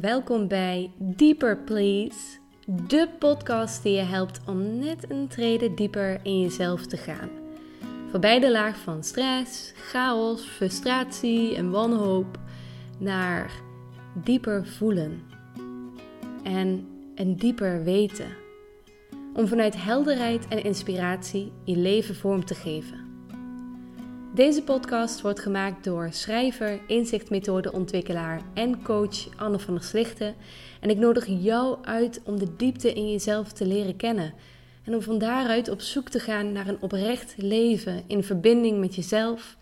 [0.00, 6.40] welkom bij Deeper Please, de podcast die je helpt om net een trede dieper in
[6.40, 7.28] jezelf te gaan.
[8.10, 12.38] Voorbij de laag van stress, chaos, frustratie en wanhoop
[12.98, 13.50] naar
[14.24, 15.22] dieper voelen
[16.42, 18.28] en een dieper weten.
[19.34, 23.05] Om vanuit helderheid en inspiratie je leven vorm te geven.
[24.36, 30.34] Deze podcast wordt gemaakt door schrijver, inzichtmethodeontwikkelaar en coach Anne van der Slichten.
[30.80, 34.34] En ik nodig jou uit om de diepte in jezelf te leren kennen.
[34.84, 38.94] En om van daaruit op zoek te gaan naar een oprecht leven in verbinding met
[38.94, 39.56] jezelf,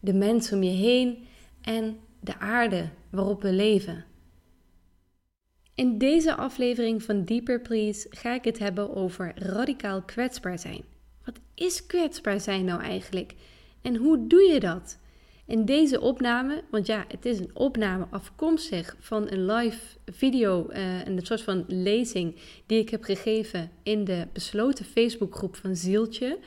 [0.00, 1.26] de mensen om je heen
[1.62, 4.04] en de aarde waarop we leven.
[5.74, 10.84] In deze aflevering van Deeper Please ga ik het hebben over radicaal kwetsbaar zijn.
[11.24, 13.34] Wat is kwetsbaar zijn nou eigenlijk?
[13.82, 14.98] En hoe doe je dat?
[15.46, 21.04] In deze opname, want ja, het is een opname afkomstig van een live video, uh,
[21.04, 26.38] een soort van lezing die ik heb gegeven in de besloten Facebookgroep van Zieltje,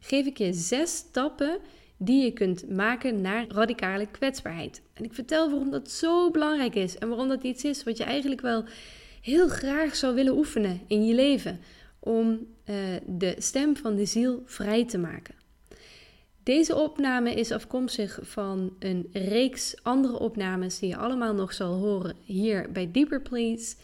[0.00, 1.58] geef ik je zes stappen
[1.96, 4.82] die je kunt maken naar radicale kwetsbaarheid.
[4.94, 8.04] En ik vertel waarom dat zo belangrijk is en waarom dat iets is wat je
[8.04, 8.64] eigenlijk wel
[9.20, 11.60] heel graag zou willen oefenen in je leven
[11.98, 15.37] om uh, de stem van de ziel vrij te maken.
[16.48, 22.16] Deze opname is afkomstig van een reeks andere opnames die je allemaal nog zal horen
[22.24, 23.76] hier bij Deeper Please.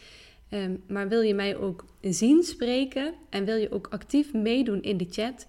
[0.49, 4.97] Um, maar wil je mij ook zien spreken en wil je ook actief meedoen in
[4.97, 5.47] de chat,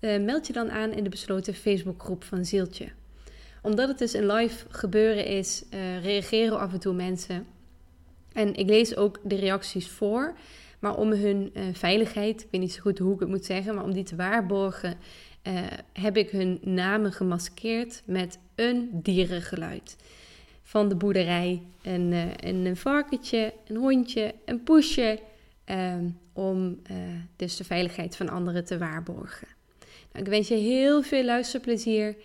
[0.00, 2.88] uh, meld je dan aan in de besloten Facebookgroep van Zieltje.
[3.62, 7.46] Omdat het dus een live gebeuren is, uh, reageren af en toe mensen.
[8.32, 10.36] En ik lees ook de reacties voor.
[10.78, 13.74] Maar om hun uh, veiligheid, ik weet niet zo goed hoe ik het moet zeggen,
[13.74, 14.98] maar om die te waarborgen,
[15.48, 19.96] uh, heb ik hun namen gemaskeerd met een dierengeluid.
[20.62, 25.20] Van de boerderij, een, uh, een varkentje, een hondje, een poesje,
[25.66, 25.94] uh,
[26.32, 26.82] om
[27.36, 29.48] dus de veiligheid van anderen te waarborgen.
[30.12, 32.16] Nou, ik wens je heel veel luisterplezier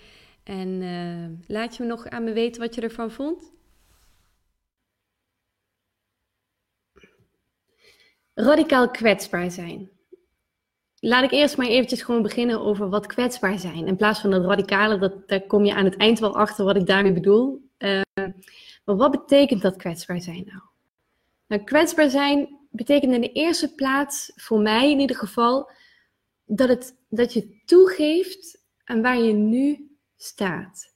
[0.43, 0.81] en
[1.47, 3.51] laat je me nog aan me weten wat je ervan vond.
[8.33, 9.92] Radicaal kwetsbaar zijn.
[11.05, 13.87] Laat ik eerst maar eventjes gewoon beginnen over wat kwetsbaar zijn.
[13.87, 16.75] In plaats van dat radicale, dat, daar kom je aan het eind wel achter wat
[16.75, 17.69] ik daarmee bedoel.
[17.77, 18.01] Uh,
[18.85, 20.61] maar wat betekent dat kwetsbaar zijn nou?
[21.47, 25.71] Nou, kwetsbaar zijn betekent in de eerste plaats, voor mij in ieder geval,
[26.45, 30.93] dat, het, dat je toegeeft aan waar je nu staat.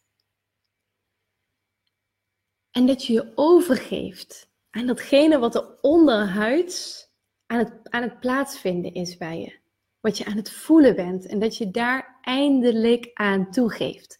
[2.72, 7.08] En dat je je overgeeft aan datgene wat er onderhuids
[7.46, 9.66] aan het, aan het plaatsvinden is bij je
[10.08, 14.18] wat je aan het voelen bent en dat je daar eindelijk aan toegeeft.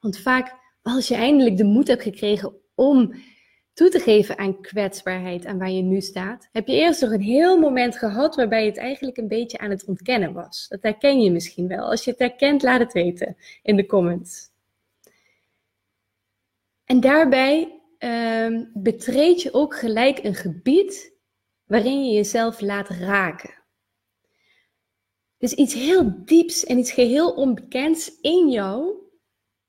[0.00, 3.14] Want vaak, als je eindelijk de moed hebt gekregen om
[3.72, 7.20] toe te geven aan kwetsbaarheid en waar je nu staat, heb je eerst nog een
[7.20, 10.66] heel moment gehad waarbij het eigenlijk een beetje aan het ontkennen was.
[10.68, 11.90] Dat herken je misschien wel.
[11.90, 14.48] Als je het herkent, laat het weten in de comments.
[16.84, 21.12] En daarbij uh, betreed je ook gelijk een gebied
[21.64, 23.59] waarin je jezelf laat raken.
[25.40, 28.94] Dus iets heel dieps en iets geheel onbekends in jou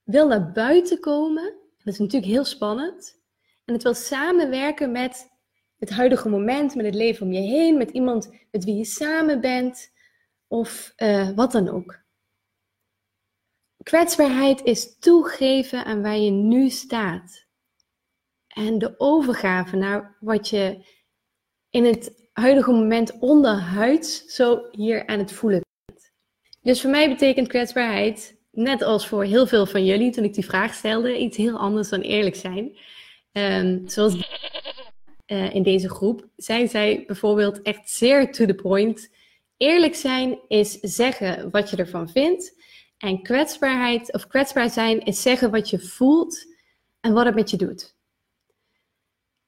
[0.03, 1.53] wil naar buiten komen.
[1.77, 3.19] Dat is natuurlijk heel spannend.
[3.65, 5.29] En het wil samenwerken met
[5.77, 9.41] het huidige moment, met het leven om je heen, met iemand met wie je samen
[9.41, 9.91] bent
[10.47, 11.99] of uh, wat dan ook.
[13.83, 17.45] Kwetsbaarheid is toegeven aan waar je nu staat.
[18.47, 20.85] En de overgave naar wat je
[21.69, 25.61] in het huidige moment onderhuids zo hier aan het voelen.
[26.61, 30.45] Dus voor mij betekent kwetsbaarheid, net als voor heel veel van jullie toen ik die
[30.45, 32.77] vraag stelde, iets heel anders dan eerlijk zijn.
[33.31, 34.15] Um, zoals
[35.27, 39.09] uh, in deze groep, zijn zij bijvoorbeeld echt zeer to the point.
[39.57, 42.59] Eerlijk zijn is zeggen wat je ervan vindt.
[42.97, 46.45] En kwetsbaarheid of kwetsbaar zijn is zeggen wat je voelt
[46.99, 47.95] en wat het met je doet.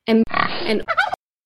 [0.04, 0.22] En,
[0.66, 0.84] en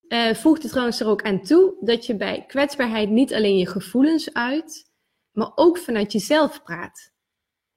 [0.07, 3.67] uh, voegt er trouwens er ook aan toe dat je bij kwetsbaarheid niet alleen je
[3.67, 4.91] gevoelens uit,
[5.31, 7.11] maar ook vanuit jezelf praat.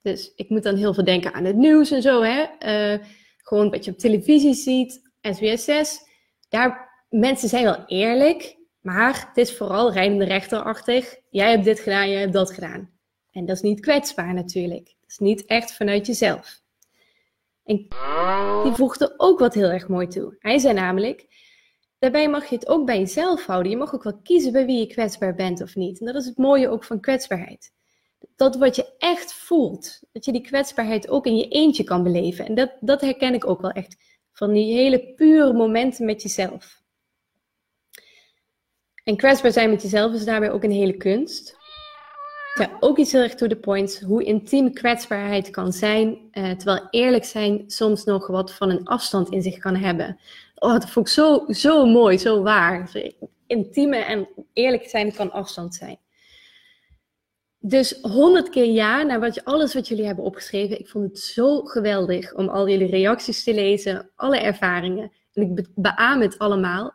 [0.03, 2.47] Dus ik moet dan heel veel denken aan het nieuws en zo, hè.
[2.95, 3.05] Uh,
[3.37, 6.01] gewoon wat je op televisie ziet, SBSS.
[6.49, 11.17] Daar, mensen zijn wel eerlijk, maar het is vooral rijdende rechterachtig.
[11.31, 12.91] Jij hebt dit gedaan, jij hebt dat gedaan.
[13.31, 14.85] En dat is niet kwetsbaar natuurlijk.
[14.85, 16.61] Dat is niet echt vanuit jezelf.
[17.65, 17.77] En
[18.63, 20.37] die voegde ook wat heel erg mooi toe.
[20.39, 21.27] Hij zei namelijk,
[22.01, 23.73] Daarbij mag je het ook bij jezelf houden.
[23.73, 26.01] Je mag ook wel kiezen bij wie je kwetsbaar bent of niet.
[26.01, 27.73] En dat is het mooie ook van kwetsbaarheid.
[28.37, 32.47] Dat wat je echt voelt, dat je die kwetsbaarheid ook in je eentje kan beleven.
[32.47, 33.97] En dat, dat herken ik ook wel echt
[34.33, 36.83] Van die hele pure momenten met jezelf.
[39.05, 41.57] En kwetsbaar zijn met jezelf is daarbij ook een hele kunst.
[42.55, 46.87] Ja, ook iets heel erg to the point, hoe intiem kwetsbaarheid kan zijn, eh, terwijl
[46.91, 50.19] eerlijk zijn soms nog wat van een afstand in zich kan hebben.
[50.55, 52.91] Oh, dat vond ik zo, zo mooi, zo waar.
[53.47, 55.99] Intieme en eerlijk zijn kan afstand zijn.
[57.59, 60.81] Dus honderd keer ja naar wat je, alles wat jullie hebben opgeschreven.
[60.81, 65.13] Ik vond het zo geweldig om al jullie reacties te lezen, alle ervaringen.
[65.33, 66.95] En ik beaam het allemaal.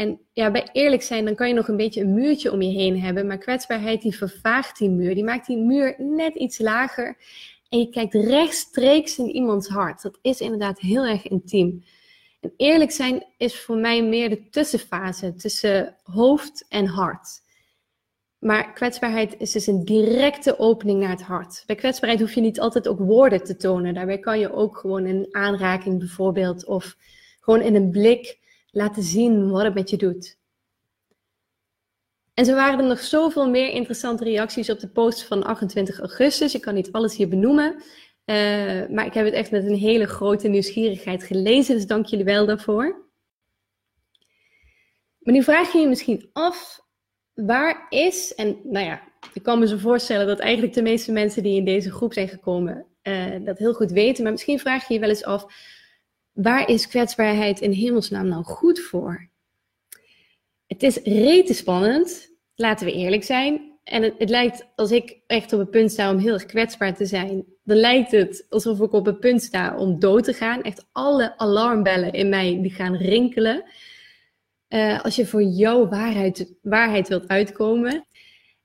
[0.00, 2.78] En ja, bij eerlijk zijn, dan kan je nog een beetje een muurtje om je
[2.78, 3.26] heen hebben.
[3.26, 5.14] Maar kwetsbaarheid, die vervaagt die muur.
[5.14, 7.16] Die maakt die muur net iets lager.
[7.68, 10.02] En je kijkt rechtstreeks in iemands hart.
[10.02, 11.84] Dat is inderdaad heel erg intiem.
[12.40, 17.42] En eerlijk zijn is voor mij meer de tussenfase tussen hoofd en hart.
[18.38, 21.62] Maar kwetsbaarheid is dus een directe opening naar het hart.
[21.66, 23.94] Bij kwetsbaarheid hoef je niet altijd ook woorden te tonen.
[23.94, 26.96] Daarbij kan je ook gewoon in aanraking bijvoorbeeld of
[27.40, 28.39] gewoon in een blik
[28.70, 30.38] laten zien wat het met je doet.
[32.34, 36.54] En zo waren er nog zoveel meer interessante reacties op de post van 28 augustus.
[36.54, 37.74] Ik kan niet alles hier benoemen.
[37.74, 41.74] Uh, maar ik heb het echt met een hele grote nieuwsgierigheid gelezen.
[41.74, 43.08] Dus dank jullie wel daarvoor.
[45.18, 46.80] Maar nu vraag je je misschien af,
[47.34, 49.02] waar is, en nou ja,
[49.32, 52.28] ik kan me zo voorstellen dat eigenlijk de meeste mensen die in deze groep zijn
[52.28, 54.22] gekomen uh, dat heel goed weten.
[54.22, 55.46] Maar misschien vraag je je wel eens af,
[56.42, 59.28] waar is kwetsbaarheid in hemelsnaam nou goed voor?
[60.66, 63.68] Het is rete spannend, laten we eerlijk zijn.
[63.84, 67.06] En het, lijkt, als ik echt op het punt sta om heel erg kwetsbaar te
[67.06, 70.62] zijn, dan lijkt het alsof ik op het punt sta om dood te gaan.
[70.62, 73.64] Echt alle alarmbellen in mij die gaan rinkelen.
[74.68, 78.04] Uh, als je voor jouw waarheid, waarheid wilt uitkomen.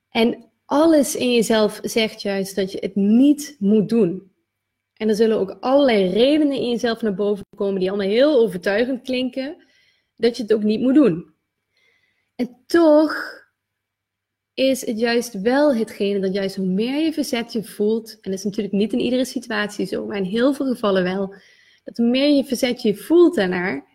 [0.09, 4.31] En alles in jezelf zegt juist dat je het niet moet doen.
[4.95, 9.01] En er zullen ook allerlei redenen in jezelf naar boven komen die allemaal heel overtuigend
[9.01, 9.65] klinken,
[10.15, 11.33] dat je het ook niet moet doen.
[12.35, 13.43] En toch
[14.53, 18.39] is het juist wel hetgene dat juist hoe meer je verzet je voelt, en dat
[18.39, 21.35] is natuurlijk niet in iedere situatie zo, maar in heel veel gevallen wel,
[21.83, 23.85] dat hoe meer je verzet je voelt daarnaar,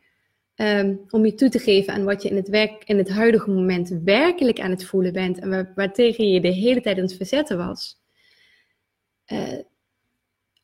[0.56, 3.50] um, om je toe te geven aan wat je in het, werk, in het huidige
[3.50, 7.16] moment werkelijk aan het voelen bent en waar, waartegen je de hele tijd aan het
[7.16, 7.98] verzetten was.
[9.32, 9.58] Uh,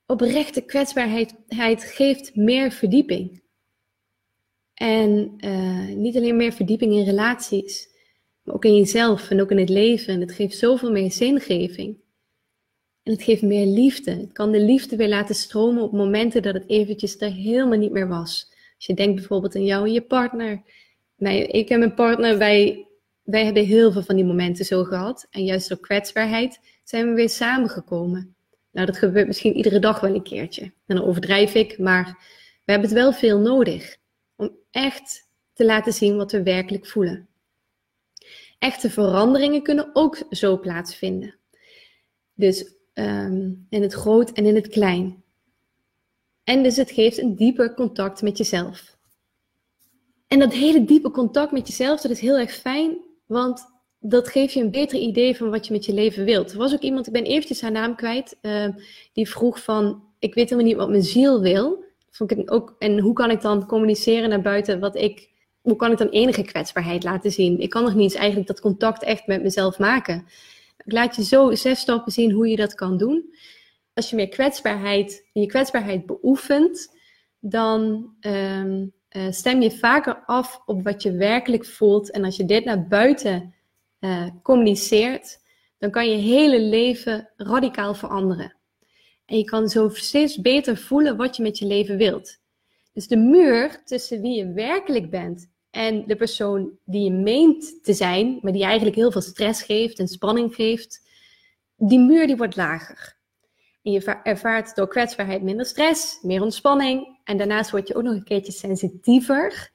[0.06, 3.42] oprechte kwetsbaarheid geeft meer verdieping.
[4.74, 7.88] En uh, niet alleen meer verdieping in relaties,
[8.42, 10.14] maar ook in jezelf en ook in het leven.
[10.14, 11.98] En het geeft zoveel meer zingeving.
[13.02, 14.10] En het geeft meer liefde.
[14.10, 17.92] Het kan de liefde weer laten stromen op momenten dat het eventjes er helemaal niet
[17.92, 18.52] meer was.
[18.76, 20.62] Als je denkt bijvoorbeeld aan jou en je partner.
[21.16, 22.86] Nee, ik en mijn partner, wij,
[23.22, 25.26] wij hebben heel veel van die momenten zo gehad.
[25.30, 28.35] En juist door kwetsbaarheid zijn we weer samengekomen.
[28.76, 30.62] Nou, dat gebeurt misschien iedere dag wel een keertje.
[30.62, 32.04] En dan overdrijf ik, maar
[32.64, 33.96] we hebben het wel veel nodig.
[34.36, 37.28] Om echt te laten zien wat we werkelijk voelen.
[38.58, 41.34] Echte veranderingen kunnen ook zo plaatsvinden.
[42.34, 45.22] Dus um, in het groot en in het klein.
[46.44, 48.96] En dus het geeft een dieper contact met jezelf.
[50.28, 53.66] En dat hele diepe contact met jezelf, dat is heel erg fijn, want
[54.08, 56.52] dat geeft je een beter idee van wat je met je leven wilt.
[56.52, 58.68] Er was ook iemand, ik ben eventjes haar naam kwijt, uh,
[59.12, 61.84] die vroeg van, ik weet helemaal niet wat mijn ziel wil.
[62.10, 65.92] Vond ik ook, en hoe kan ik dan communiceren naar buiten wat ik, hoe kan
[65.92, 67.60] ik dan enige kwetsbaarheid laten zien?
[67.60, 70.26] Ik kan nog niet eens eigenlijk dat contact echt met mezelf maken.
[70.84, 73.34] Ik laat je zo zes stappen zien hoe je dat kan doen.
[73.94, 76.94] Als je meer kwetsbaarheid, je kwetsbaarheid beoefent,
[77.40, 82.10] dan um, uh, stem je vaker af op wat je werkelijk voelt.
[82.10, 83.54] En als je dit naar buiten
[84.06, 85.38] uh, communiceert,
[85.78, 88.54] dan kan je hele leven radicaal veranderen.
[89.26, 92.38] En je kan zo steeds beter voelen wat je met je leven wilt.
[92.92, 97.92] Dus de muur tussen wie je werkelijk bent en de persoon die je meent te
[97.92, 101.08] zijn, maar die eigenlijk heel veel stress geeft en spanning geeft,
[101.76, 103.16] die muur die wordt lager.
[103.82, 108.14] En je ervaart door kwetsbaarheid minder stress, meer ontspanning en daarnaast word je ook nog
[108.14, 109.70] een keertje sensitiever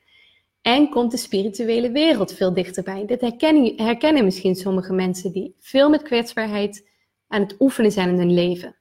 [0.61, 3.05] en komt de spirituele wereld veel dichterbij.
[3.05, 6.89] Dit herkennen, herkennen misschien sommige mensen die veel met kwetsbaarheid
[7.27, 8.75] aan het oefenen zijn in hun leven.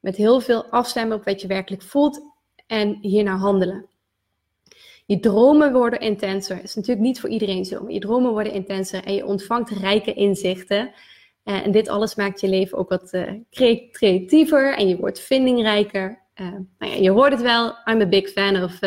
[0.00, 2.20] Met heel veel afstemmen op wat je werkelijk voelt
[2.66, 3.86] en hiernaar handelen.
[5.06, 6.56] Je dromen worden intenser.
[6.56, 9.70] Dat is natuurlijk niet voor iedereen zo, maar je dromen worden intenser en je ontvangt
[9.70, 10.92] rijke inzichten.
[11.44, 13.32] Uh, en dit alles maakt je leven ook wat uh,
[13.90, 16.22] creatiever en je wordt vindingrijker.
[16.40, 16.46] Uh,
[16.78, 18.78] nou ja, je hoort het wel, I'm a big fan of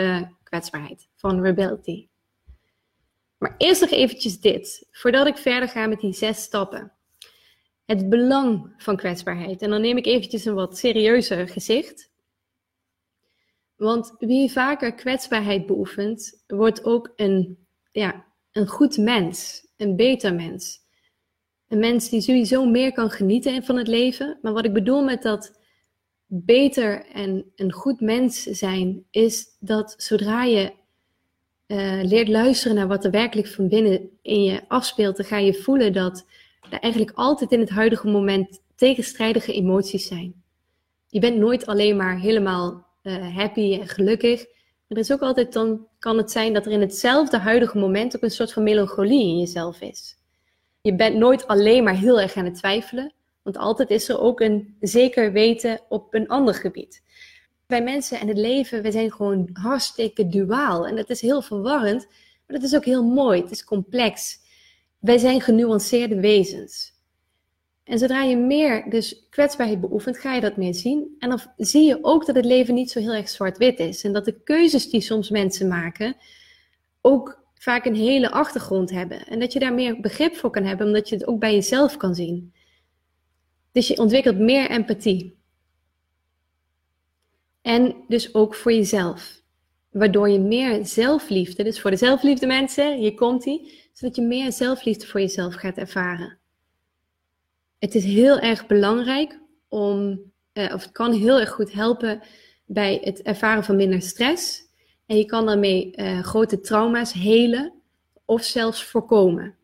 [0.43, 2.07] kwetsbaarheid, vulnerability.
[3.45, 6.91] Maar eerst nog eventjes dit, voordat ik verder ga met die zes stappen.
[7.85, 9.61] Het belang van kwetsbaarheid.
[9.61, 12.11] En dan neem ik eventjes een wat serieuzer gezicht.
[13.75, 20.79] Want wie vaker kwetsbaarheid beoefent, wordt ook een, ja, een goed mens, een beter mens.
[21.67, 24.39] Een mens die sowieso meer kan genieten van het leven.
[24.41, 25.59] Maar wat ik bedoel met dat
[26.25, 30.83] beter en een goed mens zijn, is dat zodra je
[31.67, 35.53] uh, leert luisteren naar wat er werkelijk van binnen in je afspeelt, dan ga je
[35.53, 36.25] voelen dat
[36.69, 40.43] er eigenlijk altijd in het huidige moment tegenstrijdige emoties zijn.
[41.07, 44.45] Je bent nooit alleen maar helemaal uh, happy en gelukkig.
[44.87, 48.15] Maar er is ook altijd dan, kan het zijn dat er in hetzelfde huidige moment
[48.15, 50.17] ook een soort van melancholie in jezelf is.
[50.81, 54.39] Je bent nooit alleen maar heel erg aan het twijfelen, want altijd is er ook
[54.39, 57.03] een zeker weten op een ander gebied.
[57.67, 60.87] Wij mensen en het leven, we zijn gewoon hartstikke duaal.
[60.87, 62.07] En dat is heel verwarrend,
[62.47, 63.41] maar dat is ook heel mooi.
[63.41, 64.39] Het is complex.
[64.99, 66.93] Wij zijn genuanceerde wezens.
[67.83, 71.15] En zodra je meer dus kwetsbaarheid beoefent, ga je dat meer zien.
[71.19, 74.03] En dan zie je ook dat het leven niet zo heel erg zwart-wit is.
[74.03, 76.15] En dat de keuzes die soms mensen maken
[77.01, 79.27] ook vaak een hele achtergrond hebben.
[79.27, 81.97] En dat je daar meer begrip voor kan hebben, omdat je het ook bij jezelf
[81.97, 82.53] kan zien.
[83.71, 85.37] Dus je ontwikkelt meer empathie.
[87.65, 89.41] En dus ook voor jezelf.
[89.91, 94.51] Waardoor je meer zelfliefde, dus voor de zelfliefde mensen, hier komt die, zodat je meer
[94.51, 96.37] zelfliefde voor jezelf gaat ervaren.
[97.79, 100.21] Het is heel erg belangrijk om,
[100.53, 102.21] uh, of het kan heel erg goed helpen
[102.65, 104.61] bij het ervaren van minder stress.
[105.05, 107.73] En je kan daarmee uh, grote trauma's helen
[108.25, 109.55] of zelfs voorkomen.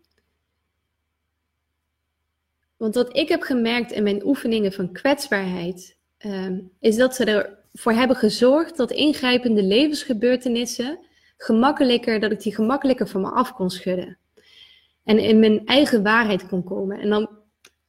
[2.77, 7.91] Want wat ik heb gemerkt in mijn oefeningen van kwetsbaarheid, um, is dat ze ervoor
[7.93, 10.99] hebben gezorgd dat ingrijpende levensgebeurtenissen
[11.37, 14.17] gemakkelijker, dat ik die gemakkelijker van me af kon schudden.
[15.03, 16.99] En in mijn eigen waarheid kon komen.
[16.99, 17.29] En dan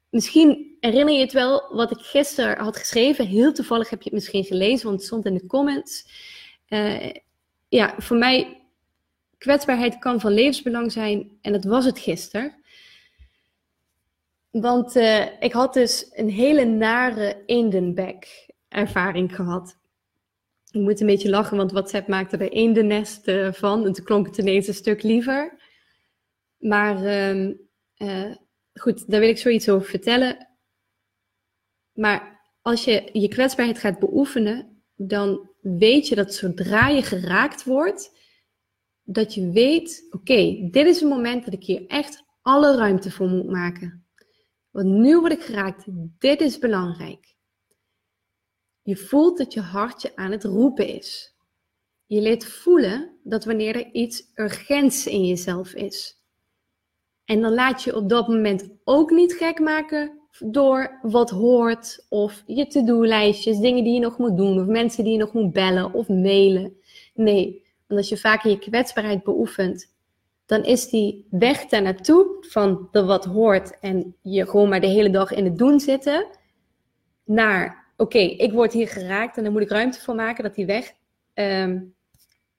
[0.08, 3.26] misschien herinner je het wel wat ik gisteren had geschreven.
[3.26, 6.06] Heel toevallig heb je het misschien gelezen, want het stond in de comments.
[6.68, 7.10] Uh,
[7.68, 8.62] ja, voor mij,
[9.38, 11.38] kwetsbaarheid kan van levensbelang zijn.
[11.40, 12.54] En dat was het gisteren.
[14.50, 19.78] Want uh, ik had dus een hele nare eendenbek ervaring gehad.
[20.70, 23.86] Ik moet een beetje lachen, want WhatsApp maakte er eendennest uh, van.
[23.86, 25.60] En toen klonk het ineens een stuk liever.
[26.58, 27.54] Maar uh,
[27.96, 28.34] uh,
[28.72, 30.48] goed, daar wil ik zoiets over vertellen.
[31.92, 38.20] Maar als je je kwetsbaarheid gaat beoefenen, dan weet je dat zodra je geraakt wordt,
[39.02, 43.28] dat je weet, oké, dit is een moment dat ik hier echt alle ruimte voor
[43.28, 44.06] moet maken.
[44.70, 45.84] Want nu word ik geraakt,
[46.18, 47.31] dit is belangrijk.
[48.82, 51.34] Je voelt dat je hartje aan het roepen is.
[52.06, 56.20] Je leert voelen dat wanneer er iets urgents in jezelf is.
[57.24, 62.42] En dan laat je op dat moment ook niet gek maken door wat hoort of
[62.46, 65.92] je to-do-lijstjes, dingen die je nog moet doen of mensen die je nog moet bellen
[65.92, 66.76] of mailen.
[67.14, 69.94] Nee, want als je vaak je kwetsbaarheid beoefent,
[70.46, 74.86] dan is die weg daar naartoe van de wat hoort en je gewoon maar de
[74.86, 76.26] hele dag in het doen zitten,
[77.24, 80.66] naar oké, ik word hier geraakt en dan moet ik ruimte voor maken dat die
[80.66, 80.92] weg
[81.34, 81.94] um,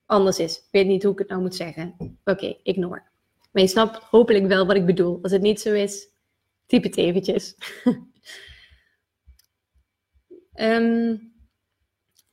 [0.06, 0.58] anders is.
[0.58, 1.96] Ik weet niet hoe ik het nou moet zeggen.
[2.24, 3.04] Oké, ignore.
[3.52, 5.20] Maar je snapt hopelijk wel wat ik bedoel.
[5.22, 6.08] Als het niet zo is,
[6.66, 7.56] typ het eventjes.
[10.56, 11.34] um,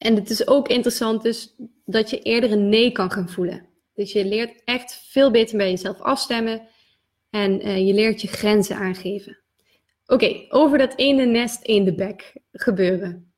[0.07, 3.69] en het is ook interessant dus dat je eerder een nee kan gaan voelen.
[3.95, 6.69] Dus je leert echt veel beter bij jezelf afstemmen
[7.31, 9.39] en uh, je leert je grenzen aangeven.
[10.11, 13.33] Oké, over dat ene nest, ene bek gebeuren.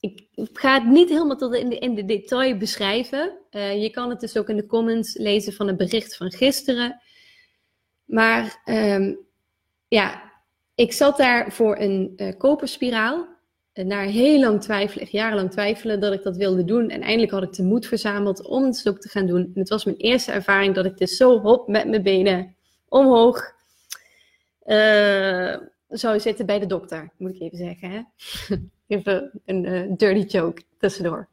[0.00, 3.38] Ik ga het niet helemaal tot in de, in de detail beschrijven.
[3.50, 7.00] Uh, je kan het dus ook in de comments lezen van het bericht van gisteren.
[8.04, 9.18] Maar um,
[9.88, 10.32] ja,
[10.74, 13.26] ik zat daar voor een uh, koperspiraal.
[13.74, 16.90] Uh, na heel lang twijfelen, jarenlang twijfelen, dat ik dat wilde doen.
[16.90, 19.42] En eindelijk had ik de moed verzameld om het ook te gaan doen.
[19.42, 22.56] En het was mijn eerste ervaring dat ik dus zo hop met mijn benen
[22.88, 23.52] omhoog
[25.98, 27.90] zou zitten bij de dokter, moet ik even zeggen.
[27.90, 28.02] Hè?
[28.96, 31.28] even een uh, dirty joke tussendoor.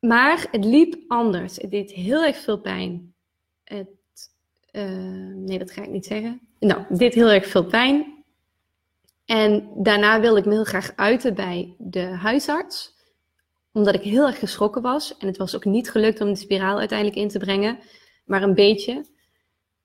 [0.00, 1.56] Maar het liep anders.
[1.56, 3.14] Het deed heel erg veel pijn.
[3.64, 3.88] Het,
[4.72, 6.40] uh, nee, dat ga ik niet zeggen.
[6.58, 8.24] Nou, het deed heel erg veel pijn.
[9.24, 12.98] En daarna wilde ik me heel graag uiten bij de huisarts.
[13.72, 15.16] Omdat ik heel erg geschrokken was.
[15.16, 17.78] En het was ook niet gelukt om de spiraal uiteindelijk in te brengen.
[18.24, 19.04] Maar een beetje.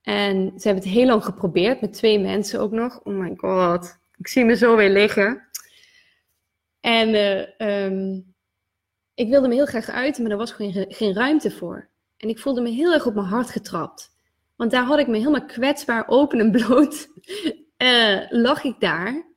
[0.05, 2.99] En ze hebben het heel lang geprobeerd, met twee mensen ook nog.
[3.03, 5.47] Oh my god, ik zie me zo weer liggen.
[6.79, 8.35] En uh, um,
[9.13, 11.89] ik wilde me heel graag uiten, maar er was gewoon geen, ruimte voor.
[12.17, 14.11] En ik voelde me heel erg op mijn hart getrapt.
[14.55, 17.07] Want daar had ik me helemaal kwetsbaar, open en bloot,
[17.77, 19.33] uh, lag ik daar.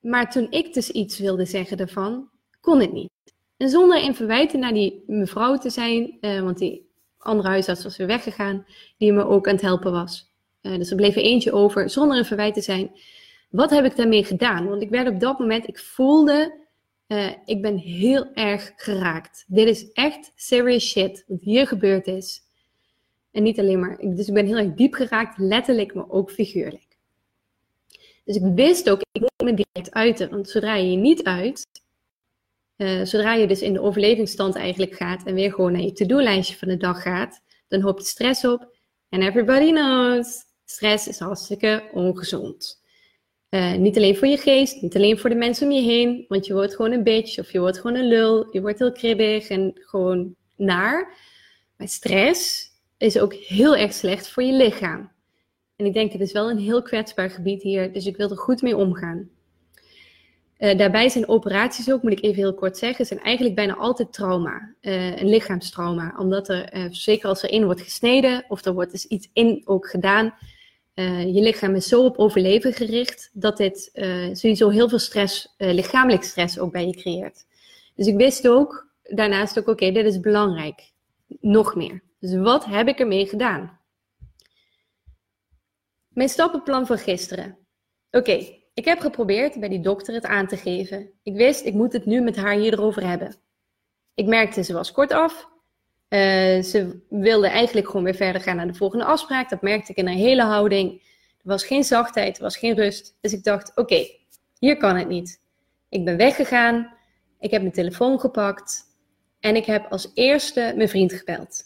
[0.00, 2.30] Maar toen ik dus iets wilde zeggen ervan,
[2.60, 3.10] kon het niet.
[3.56, 6.87] En zonder in verwijten naar die mevrouw te zijn, uh, want die
[7.28, 8.66] andere huisarts was weer weggegaan,
[8.96, 10.32] die me ook aan het helpen was.
[10.62, 12.90] Uh, dus er bleef eentje over, zonder in verwijt te zijn.
[13.50, 14.68] Wat heb ik daarmee gedaan?
[14.68, 16.66] Want ik werd op dat moment, ik voelde,
[17.08, 19.44] uh, ik ben heel erg geraakt.
[19.46, 22.40] Dit is echt serious shit, wat hier gebeurd is.
[23.30, 26.86] En niet alleen maar, dus ik ben heel erg diep geraakt, letterlijk, maar ook figuurlijk.
[28.24, 30.30] Dus ik wist ook, ik moet me direct uiten.
[30.30, 31.66] Want zodra je niet uit,
[32.78, 36.56] uh, zodra je dus in de overlevingsstand eigenlijk gaat en weer gewoon naar je to-do-lijstje
[36.56, 38.76] van de dag gaat, dan hoopt stress op.
[39.08, 42.82] En everybody knows, stress is hartstikke ongezond.
[43.50, 46.46] Uh, niet alleen voor je geest, niet alleen voor de mensen om je heen, want
[46.46, 49.48] je wordt gewoon een bitch of je wordt gewoon een lul, je wordt heel kribbig
[49.48, 51.16] en gewoon naar.
[51.76, 52.66] Maar stress
[52.98, 55.12] is ook heel erg slecht voor je lichaam.
[55.76, 58.36] En ik denk, het is wel een heel kwetsbaar gebied hier, dus ik wil er
[58.36, 59.30] goed mee omgaan.
[60.58, 64.12] Uh, daarbij zijn operaties ook, moet ik even heel kort zeggen, zijn eigenlijk bijna altijd
[64.12, 64.74] trauma.
[64.80, 66.14] Uh, een lichaamstrauma.
[66.18, 69.62] Omdat er, uh, zeker als er in wordt gesneden of er wordt dus iets in
[69.64, 70.34] ook gedaan,
[71.26, 73.90] je lichaam is zo op overleven gericht dat dit
[74.32, 77.46] sowieso heel veel stress, lichamelijk stress ook bij je creëert.
[77.94, 80.92] Dus ik wist ook daarnaast ook, oké, dit is belangrijk.
[81.40, 82.02] Nog meer.
[82.20, 83.78] Dus wat heb ik ermee gedaan?
[86.08, 87.58] Mijn stappenplan van gisteren.
[88.10, 91.10] Oké, ik heb geprobeerd bij die dokter het aan te geven.
[91.22, 93.34] Ik wist, ik moet het nu met haar hierover hebben.
[94.14, 95.48] Ik merkte, ze was kortaf.
[96.08, 96.18] Uh,
[96.62, 99.50] ze wilde eigenlijk gewoon weer verder gaan naar de volgende afspraak.
[99.50, 101.02] Dat merkte ik in haar hele houding.
[101.42, 103.16] Er was geen zachtheid, er was geen rust.
[103.20, 104.06] Dus ik dacht, oké,
[104.58, 105.40] hier kan het niet.
[105.88, 106.94] Ik ben weggegaan.
[107.40, 108.84] Ik heb mijn telefoon gepakt.
[109.40, 111.62] En ik heb als eerste mijn vriend gebeld.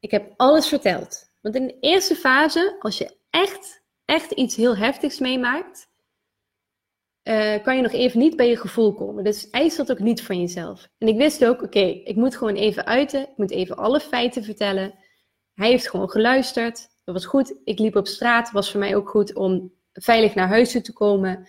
[0.00, 1.30] Ik heb alles verteld.
[1.40, 5.92] Want in de eerste fase, als je echt, echt iets heel heftigs meemaakt,
[7.24, 9.24] uh, kan je nog even niet bij je gevoel komen.
[9.24, 10.88] Dus eis dat ook niet van jezelf.
[10.98, 13.20] En ik wist ook, oké, ik moet gewoon even uiten.
[13.20, 14.94] Ik moet even alle feiten vertellen.
[15.54, 16.88] Hij heeft gewoon geluisterd.
[17.04, 17.60] Dat was goed.
[17.64, 18.50] Ik liep op straat.
[18.50, 21.48] was voor mij ook goed om veilig naar huis te komen.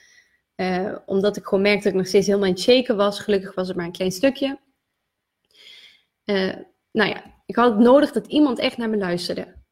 [0.56, 3.20] Uh, omdat ik gewoon merkte dat ik nog steeds helemaal in het shaken was.
[3.20, 4.60] Gelukkig was het maar een klein stukje.
[6.26, 6.56] Uh,
[6.92, 9.65] nou ja, ik had het nodig dat iemand echt naar me luisterde.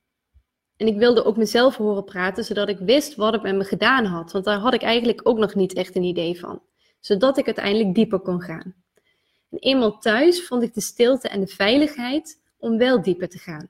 [0.78, 4.06] En ik wilde ook mezelf horen praten, zodat ik wist wat het met me gedaan
[4.06, 4.32] had.
[4.32, 6.62] Want daar had ik eigenlijk ook nog niet echt een idee van.
[7.00, 8.76] Zodat ik uiteindelijk dieper kon gaan.
[9.50, 13.70] En eenmaal thuis vond ik de stilte en de veiligheid om wel dieper te gaan.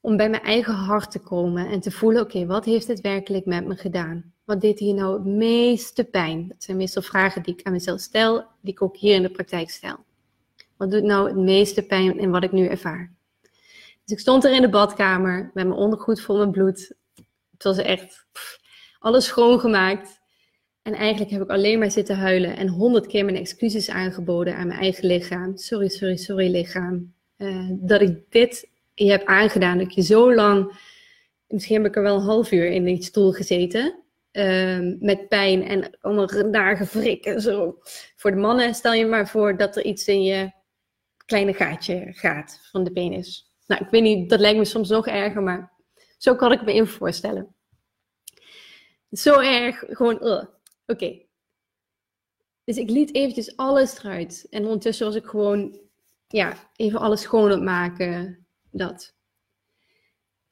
[0.00, 3.46] Om bij mijn eigen hart te komen en te voelen: oké, wat heeft het werkelijk
[3.46, 4.32] met me gedaan?
[4.44, 6.48] Wat deed hier nou het meeste pijn?
[6.48, 9.30] Dat zijn meestal vragen die ik aan mezelf stel, die ik ook hier in de
[9.30, 9.96] praktijk stel.
[10.76, 13.15] Wat doet nou het meeste pijn in wat ik nu ervaar?
[14.06, 16.94] Dus ik stond er in de badkamer met mijn ondergoed vol met bloed.
[17.50, 18.26] Het was echt
[18.98, 20.20] alles schoongemaakt.
[20.82, 24.66] En eigenlijk heb ik alleen maar zitten huilen en honderd keer mijn excuses aangeboden aan
[24.66, 25.56] mijn eigen lichaam.
[25.56, 27.14] Sorry, sorry, sorry lichaam.
[27.38, 29.78] Uh, dat ik dit je heb aangedaan.
[29.78, 30.78] Dat ik je zo lang,
[31.46, 34.02] misschien heb ik er wel een half uur in die stoel gezeten.
[34.32, 37.40] Uh, met pijn en allemaal nare frikken.
[37.40, 37.78] Zo.
[38.16, 40.50] Voor de mannen stel je maar voor dat er iets in je
[41.24, 43.45] kleine gaatje gaat van de penis.
[43.66, 45.72] Nou, ik weet niet, dat lijkt me soms nog erger, maar
[46.18, 47.54] zo kan ik me even voorstellen.
[49.10, 50.48] Zo erg, gewoon,
[50.86, 51.24] oké.
[52.64, 54.46] Dus ik liet eventjes alles eruit.
[54.50, 55.78] En ondertussen was ik gewoon,
[56.28, 59.14] ja, even alles schoon op maken, dat.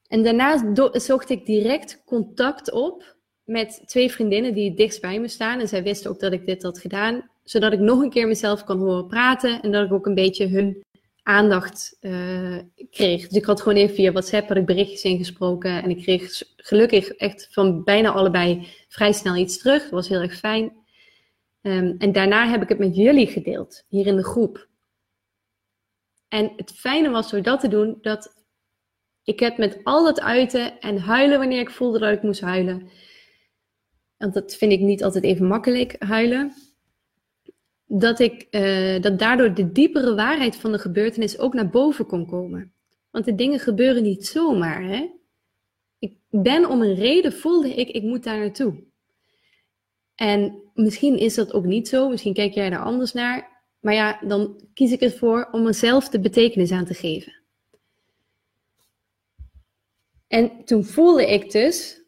[0.06, 5.60] En daarna zocht ik direct contact op met twee vriendinnen die dichtst bij me staan.
[5.60, 8.64] En zij wisten ook dat ik dit had gedaan, zodat ik nog een keer mezelf
[8.64, 10.84] kan horen praten en dat ik ook een beetje hun
[11.24, 12.58] aandacht uh,
[12.90, 13.28] kreeg.
[13.28, 15.82] Dus ik had gewoon even via WhatsApp had ik berichtjes ingesproken.
[15.82, 19.82] En ik kreeg gelukkig echt van bijna allebei vrij snel iets terug.
[19.82, 20.72] Dat was heel erg fijn.
[21.62, 24.68] Um, en daarna heb ik het met jullie gedeeld, hier in de groep.
[26.28, 28.44] En het fijne was door dat te doen, dat
[29.22, 32.88] ik het met al dat uiten en huilen wanneer ik voelde dat ik moest huilen.
[34.16, 36.54] Want dat vind ik niet altijd even makkelijk, huilen
[37.98, 42.26] dat, ik, uh, dat daardoor de diepere waarheid van de gebeurtenis ook naar boven kon
[42.26, 42.72] komen.
[43.10, 44.82] Want de dingen gebeuren niet zomaar.
[44.82, 45.10] Hè?
[45.98, 48.82] Ik ben om een reden, voelde ik, ik moet daar naartoe.
[50.14, 53.62] En misschien is dat ook niet zo, misschien kijk jij daar anders naar.
[53.80, 57.42] Maar ja, dan kies ik ervoor om mezelf de betekenis aan te geven.
[60.26, 62.02] En toen voelde ik dus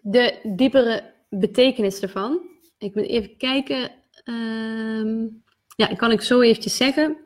[0.00, 2.40] de diepere betekenis ervan.
[2.78, 5.42] Ik moet even kijken Um,
[5.76, 7.16] ja, kan ik zo eventjes zeggen.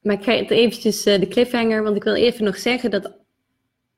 [0.00, 3.18] Maar ik ga het eventjes uh, de cliffhanger, want ik wil even nog zeggen dat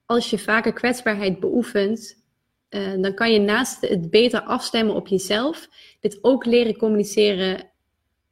[0.07, 2.24] als je vaker kwetsbaarheid beoefent,
[2.70, 5.68] uh, dan kan je naast het beter afstemmen op jezelf,
[6.01, 7.70] dit ook leren communiceren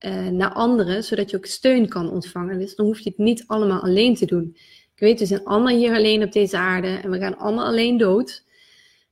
[0.01, 2.59] uh, naar anderen, zodat je ook steun kan ontvangen.
[2.59, 4.57] Dus dan hoef je het niet allemaal alleen te doen.
[4.95, 7.97] Ik weet, we zijn allemaal hier alleen op deze aarde en we gaan allemaal alleen
[7.97, 8.45] dood.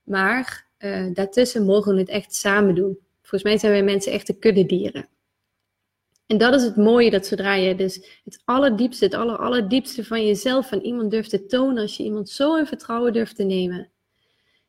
[0.02, 0.66] Maar
[1.12, 2.98] daartussen mogen we het echt samen doen.
[3.24, 5.08] Volgens mij zijn wij mensen echte kuddedieren.
[6.26, 10.26] En dat is het mooie, dat zodra je dus het allerdiepste, het aller, allerdiepste van
[10.26, 13.90] jezelf van iemand durft te tonen, als je iemand zo in vertrouwen durft te nemen,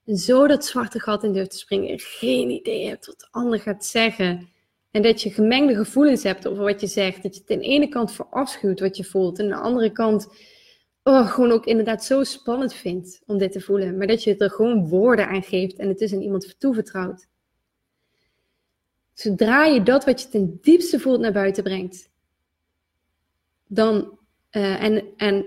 [0.06, 3.28] en zo dat zwarte gat in durft te springen, en geen idee hebt wat de
[3.32, 4.50] ander gaat zeggen,
[4.92, 7.88] en dat je gemengde gevoelens hebt over wat je zegt, dat je aan de ene
[7.88, 10.28] kant verafschuwt wat je voelt, en aan de andere kant
[11.04, 14.50] oh, gewoon ook inderdaad zo spannend vindt om dit te voelen, maar dat je er
[14.50, 17.28] gewoon woorden aan geeft en het is aan iemand toevertrouwt.
[19.16, 22.10] Zodra je dat wat je ten diepste voelt naar buiten brengt,
[23.68, 24.20] dan,
[24.52, 25.46] uh, en, en,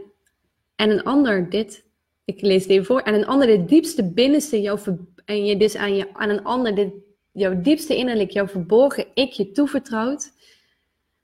[0.76, 1.84] en een ander dit,
[2.24, 5.76] ik lees het even voor, en een ander dit diepste binnenste, jou en je dus
[5.76, 6.92] aan, je, aan een ander dit,
[7.32, 10.32] jouw diepste innerlijk, jouw verborgen ik je toevertrouwt,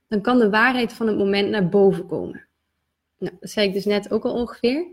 [0.07, 2.47] dan kan de waarheid van het moment naar boven komen.
[3.17, 4.87] Nou, dat zei ik dus net ook al ongeveer.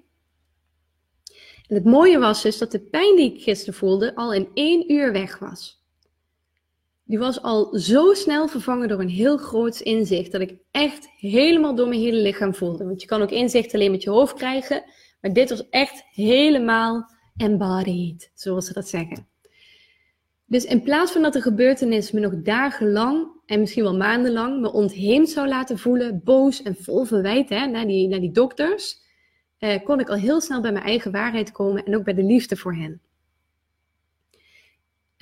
[1.69, 4.93] En het mooie was dus dat de pijn die ik gisteren voelde al in één
[4.93, 5.82] uur weg was
[7.05, 10.33] die was al zo snel vervangen door een heel groot inzicht.
[10.33, 12.85] Dat ik echt helemaal door mijn hele lichaam voelde.
[12.85, 14.85] Want je kan ook inzicht alleen met je hoofd krijgen.
[15.21, 19.27] Maar dit was echt helemaal embodied, zoals ze dat zeggen.
[20.47, 24.73] Dus in plaats van dat de gebeurtenis me nog dagenlang en misschien wel maandenlang me
[24.73, 29.01] ontheemd zou laten voelen, boos en vol verwijt hè, naar, die, naar die dokters,
[29.59, 32.23] eh, kon ik al heel snel bij mijn eigen waarheid komen en ook bij de
[32.23, 33.01] liefde voor hen.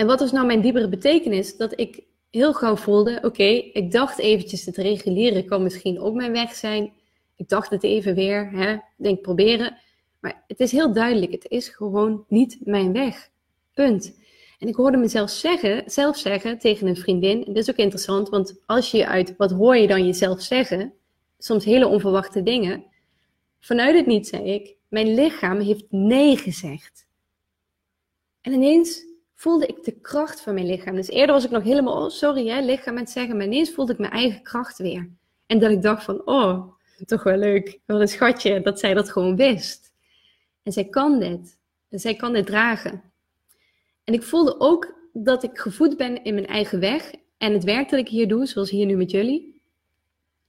[0.00, 1.56] En wat was nou mijn diepere betekenis?
[1.56, 6.32] Dat ik heel gauw voelde, oké, ik dacht eventjes het reguliere kan misschien ook mijn
[6.32, 6.92] weg zijn.
[7.36, 9.76] Ik dacht het even weer, hè, denk proberen.
[10.20, 13.30] Maar het is heel duidelijk, het is gewoon niet mijn weg.
[13.74, 14.18] Punt.
[14.58, 18.28] En ik hoorde mezelf zeggen, zelf zeggen tegen een vriendin, en dat is ook interessant,
[18.28, 20.92] want als je uit, wat hoor je dan jezelf zeggen?
[21.38, 22.84] Soms hele onverwachte dingen.
[23.60, 27.06] Vanuit het niet zei ik, mijn lichaam heeft nee gezegd.
[28.40, 29.08] En ineens
[29.40, 30.94] voelde ik de kracht van mijn lichaam.
[30.94, 33.92] Dus eerder was ik nog helemaal, oh sorry hè, lichaam het zeggen, maar ineens voelde
[33.92, 35.08] ik mijn eigen kracht weer.
[35.46, 36.72] En dat ik dacht van, oh,
[37.06, 39.92] toch wel leuk, wat een schatje dat zij dat gewoon wist.
[40.62, 41.58] En zij kan dit.
[41.88, 43.02] En zij kan dit dragen.
[44.04, 47.90] En ik voelde ook dat ik gevoed ben in mijn eigen weg en het werk
[47.90, 49.60] dat ik hier doe, zoals hier nu met jullie.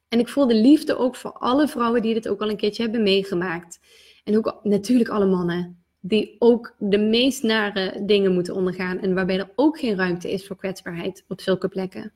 [0.07, 3.03] En ik voelde liefde ook voor alle vrouwen die dit ook al een keertje hebben
[3.03, 3.79] meegemaakt.
[4.23, 9.39] En ook natuurlijk alle mannen die ook de meest nare dingen moeten ondergaan en waarbij
[9.39, 12.13] er ook geen ruimte is voor kwetsbaarheid op zulke plekken.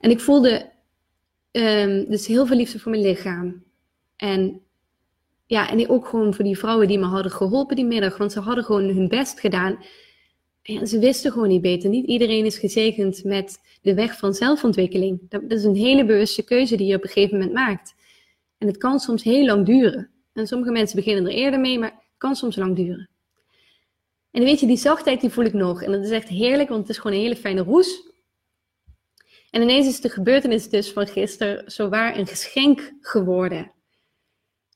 [0.00, 0.70] En ik voelde
[1.52, 3.62] um, dus heel veel liefde voor mijn lichaam.
[4.16, 4.60] En
[5.46, 8.40] ja, en ook gewoon voor die vrouwen die me hadden geholpen die middag, want ze
[8.40, 9.78] hadden gewoon hun best gedaan.
[10.62, 11.90] Ze wisten gewoon niet beter.
[11.90, 15.20] Niet iedereen is gezegend met de weg van zelfontwikkeling.
[15.28, 17.94] Dat is een hele bewuste keuze die je op een gegeven moment maakt.
[18.58, 20.10] En het kan soms heel lang duren.
[20.32, 23.08] En sommige mensen beginnen er eerder mee, maar kan soms lang duren.
[24.30, 25.82] En weet je, die zachtheid die voel ik nog.
[25.82, 28.08] En dat is echt heerlijk, want het is gewoon een hele fijne roes.
[29.50, 33.72] En ineens is de gebeurtenis dus van gisteren zowaar een geschenk geworden.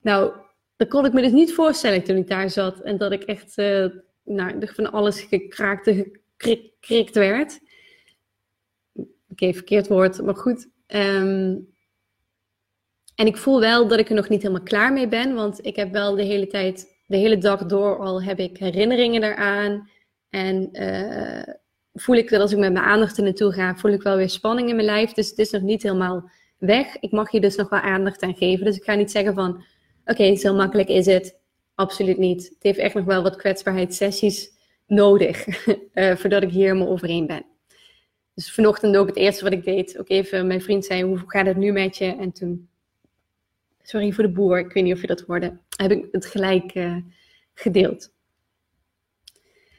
[0.00, 0.34] Nou,
[0.76, 2.80] dat kon ik me dus niet voorstellen toen ik daar zat.
[2.80, 3.86] En dat ik echt uh,
[4.22, 5.90] nou, van alles gekraakt
[6.36, 7.60] gekrikt werd.
[8.92, 10.68] Oké, okay, verkeerd woord, maar goed.
[10.86, 11.72] Um,
[13.14, 15.34] en ik voel wel dat ik er nog niet helemaal klaar mee ben.
[15.34, 19.22] Want ik heb wel de hele tijd de hele dag door al heb ik herinneringen
[19.22, 19.88] eraan.
[20.30, 21.54] En uh,
[21.92, 24.30] voel ik dat als ik met mijn aandacht er naartoe ga, voel ik wel weer
[24.30, 25.12] spanning in mijn lijf.
[25.12, 26.96] Dus het is nog niet helemaal weg.
[27.00, 28.64] Ik mag je dus nog wel aandacht aan geven.
[28.64, 29.64] Dus ik ga niet zeggen van,
[30.04, 31.38] oké, zo makkelijk is het.
[31.74, 32.44] Absoluut niet.
[32.44, 34.50] Het heeft echt nog wel wat kwetsbaarheidssessies
[34.86, 37.44] nodig, uh, voordat ik hier helemaal overheen ben.
[38.34, 41.46] Dus vanochtend ook het eerste wat ik deed, ook even, mijn vriend zei, hoe gaat
[41.46, 42.16] het nu met je?
[42.16, 42.68] En toen
[43.84, 46.74] sorry voor de boer, ik weet niet of je dat hoorde, heb ik het gelijk
[46.74, 46.96] uh,
[47.54, 48.12] gedeeld.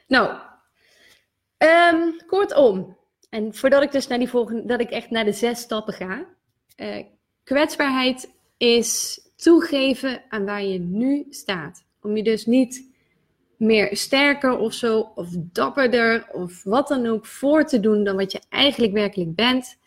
[0.08, 0.40] Nou,
[1.58, 2.98] um, kortom,
[3.30, 6.26] en voordat ik dus naar die volgende, dat ik echt naar de zes stappen ga.
[6.78, 7.04] Uh,
[7.44, 11.86] kwetsbaarheid is toegeven aan waar je nu staat.
[12.02, 12.94] Om je dus niet
[13.58, 18.32] meer sterker of zo, of dapperder, of wat dan ook voor te doen dan wat
[18.32, 19.78] je eigenlijk werkelijk bent.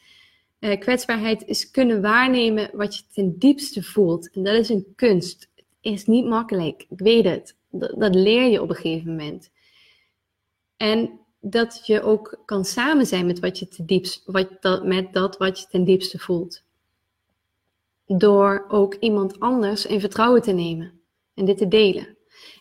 [0.60, 4.30] Uh, kwetsbaarheid is kunnen waarnemen wat je ten diepste voelt.
[4.30, 5.48] En dat is een kunst.
[5.54, 6.86] Het is niet makkelijk.
[6.88, 7.56] Ik weet het.
[7.70, 9.50] Dat, dat leer je op een gegeven moment.
[10.76, 15.12] En dat je ook kan samen zijn met, wat je ten diepst, wat, dat, met
[15.12, 16.62] dat wat je ten diepste voelt.
[18.06, 21.00] Door ook iemand anders in vertrouwen te nemen
[21.34, 22.06] en dit te delen.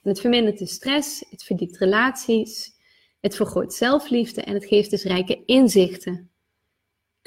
[0.03, 2.75] En het vermindert de stress, het verdiept relaties,
[3.19, 6.31] het vergroot zelfliefde en het geeft dus rijke inzichten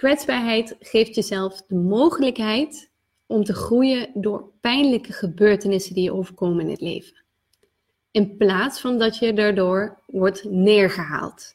[0.00, 2.90] Kwetsbaarheid geeft jezelf de mogelijkheid
[3.26, 7.24] om te groeien door pijnlijke gebeurtenissen die je overkomen in het leven.
[8.10, 11.54] In plaats van dat je daardoor wordt neergehaald.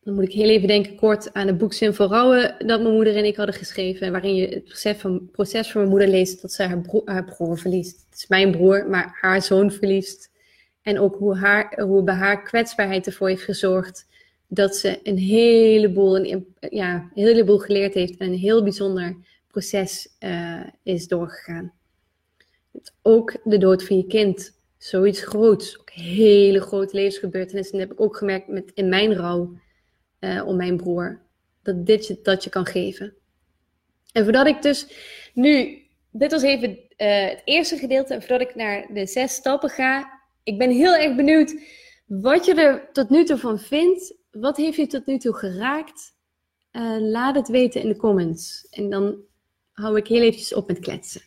[0.00, 2.94] Dan moet ik heel even denken kort aan het boek Zin voor Rouwen dat mijn
[2.94, 4.12] moeder en ik hadden geschreven.
[4.12, 8.04] Waarin je het proces van, proces mijn moeder leest dat ze haar, haar broer verliest.
[8.10, 10.30] Het is mijn broer, maar haar zoon verliest.
[10.82, 14.06] En ook hoe, haar, hoe bij haar kwetsbaarheid ervoor heeft gezorgd
[14.48, 19.16] dat ze een heleboel, een, ja, heleboel geleerd heeft en een heel bijzonder
[19.48, 21.72] proces uh, is doorgegaan.
[23.02, 27.72] Ook de dood van je kind, zoiets groots, ook hele grote levensgebeurtenissen.
[27.72, 29.58] En dat heb ik ook gemerkt met, in mijn rouw
[30.20, 31.20] uh, om mijn broer,
[31.62, 33.14] dat dit je, dat je kan geven.
[34.12, 34.86] En voordat ik dus
[35.34, 36.76] nu, dit was even uh,
[37.28, 41.16] het eerste gedeelte, en voordat ik naar de zes stappen ga, ik ben heel erg
[41.16, 41.54] benieuwd
[42.06, 44.14] wat je er tot nu toe van vindt.
[44.34, 46.14] Wat heeft je tot nu toe geraakt?
[46.72, 48.66] Uh, laat het weten in de comments.
[48.70, 49.16] En dan
[49.72, 51.22] hou ik heel eventjes op met kletsen.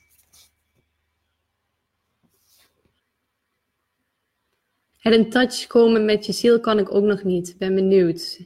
[4.97, 7.55] Het in touch komen met je ziel kan ik ook nog niet.
[7.57, 8.39] Ben benieuwd,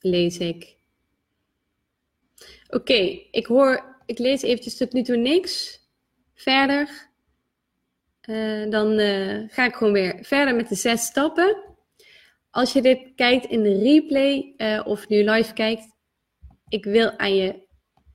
[0.00, 0.76] lees ik.
[2.68, 5.80] Oké, ik hoor, ik lees eventjes tot nu toe niks.
[6.34, 7.08] Verder.
[8.28, 11.67] Uh, dan uh, ga ik gewoon weer verder met de zes stappen.
[12.50, 15.96] Als je dit kijkt in de replay uh, of nu live kijkt,
[16.68, 17.66] ik wil aan je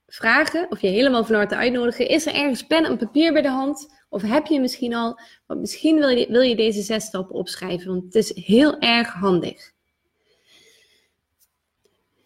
[0.07, 2.07] vragen, of je helemaal van harte uitnodigen.
[2.07, 3.93] Is er ergens pen en papier bij de hand?
[4.09, 7.87] Of heb je misschien al, want misschien wil je, wil je deze zes stappen opschrijven,
[7.87, 9.71] want het is heel erg handig.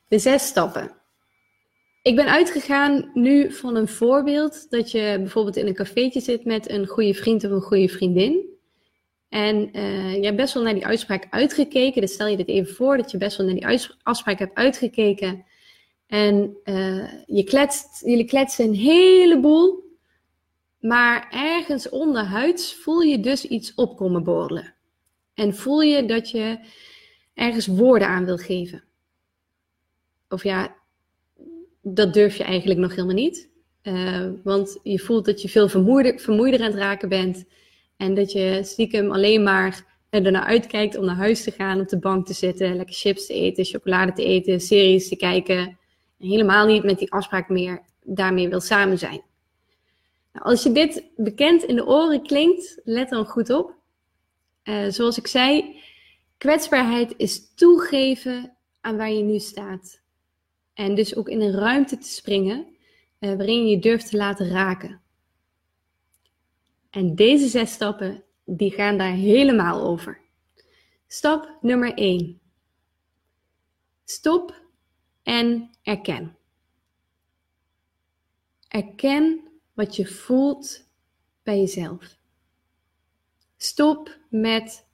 [0.07, 0.95] De zes stappen.
[2.01, 6.69] Ik ben uitgegaan nu van een voorbeeld dat je bijvoorbeeld in een cafeetje zit met
[6.69, 8.56] een goede vriend of een goede vriendin.
[9.29, 12.01] En uh, je hebt best wel naar die uitspraak uitgekeken.
[12.01, 15.45] Dus stel je dit even voor dat je best wel naar die afspraak hebt uitgekeken.
[16.07, 19.85] En uh, je kletst, jullie kletsen een heleboel.
[20.79, 24.73] Maar ergens onderhuids voel je dus iets opkomen borrelen.
[25.33, 26.59] En voel je dat je
[27.33, 28.83] ergens woorden aan wil geven.
[30.29, 30.75] Of ja,
[31.81, 33.49] dat durf je eigenlijk nog helemaal niet.
[33.83, 37.45] Uh, want je voelt dat je veel vermoeider, vermoeider aan het raken bent.
[37.97, 41.99] En dat je stiekem alleen maar ernaar uitkijkt om naar huis te gaan, op de
[41.99, 45.57] bank te zitten, lekker chips te eten, chocolade te eten, series te kijken.
[46.19, 49.21] En helemaal niet met die afspraak meer daarmee wil samen zijn.
[50.33, 53.75] Nou, als je dit bekend in de oren klinkt, let dan goed op.
[54.63, 55.79] Uh, zoals ik zei,
[56.37, 60.01] kwetsbaarheid is toegeven aan waar je nu staat.
[60.73, 62.65] En dus ook in een ruimte te springen
[63.19, 65.01] uh, waarin je je durft te laten raken.
[66.89, 70.21] En deze zes stappen, die gaan daar helemaal over.
[71.07, 72.39] Stap nummer 1.
[74.05, 74.61] Stop
[75.23, 76.37] en erken.
[78.67, 79.41] Erken
[79.73, 80.87] wat je voelt
[81.43, 82.17] bij jezelf.
[83.57, 84.85] Stop met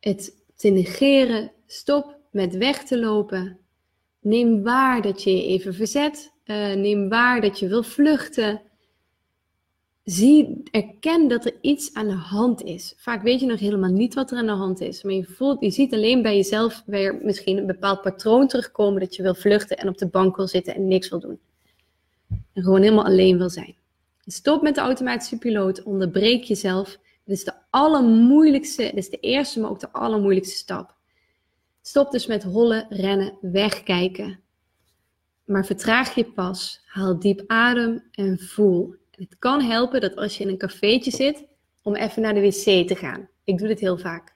[0.00, 1.52] het te negeren.
[1.66, 3.58] Stop met weg te lopen.
[4.20, 6.32] Neem waar dat je je even verzet.
[6.44, 8.62] Uh, neem waar dat je wil vluchten.
[10.10, 12.94] Zie, erken dat er iets aan de hand is.
[12.96, 15.02] Vaak weet je nog helemaal niet wat er aan de hand is.
[15.02, 19.16] Maar je, voelt, je ziet alleen bij jezelf weer misschien een bepaald patroon terugkomen dat
[19.16, 21.38] je wil vluchten en op de bank wil zitten en niks wil doen.
[22.28, 23.76] En gewoon helemaal alleen wil zijn.
[24.26, 26.98] Stop met de automatische piloot, onderbreek jezelf.
[27.24, 30.94] Dit is de allermoeilijkste, dit is de eerste, maar ook de allermoeilijkste stap.
[31.82, 34.40] Stop dus met hollen, rennen, wegkijken.
[35.44, 38.97] Maar vertraag je pas, haal diep adem en voel.
[39.18, 41.44] Het kan helpen dat als je in een cafeetje zit,
[41.82, 43.28] om even naar de wc te gaan.
[43.44, 44.32] Ik doe dit heel vaak.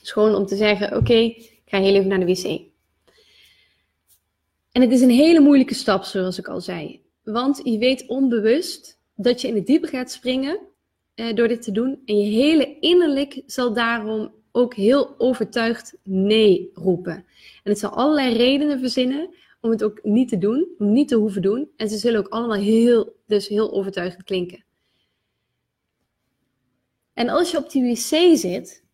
[0.00, 2.60] Dus gewoon om te zeggen, oké, ik ga heel even naar de wc.
[4.72, 7.02] En het is een hele moeilijke stap, zoals ik al zei.
[7.22, 10.58] Want je weet onbewust dat je in het diepe gaat springen
[11.14, 12.02] eh, door dit te doen.
[12.04, 17.14] En je hele innerlijk zal daarom ook heel overtuigd nee roepen.
[17.62, 21.16] En het zal allerlei redenen verzinnen om het ook niet te doen, om niet te
[21.16, 21.68] hoeven doen.
[21.76, 24.64] En ze zullen ook allemaal heel, dus heel overtuigend klinken.
[27.12, 28.84] En als je op die wc zit,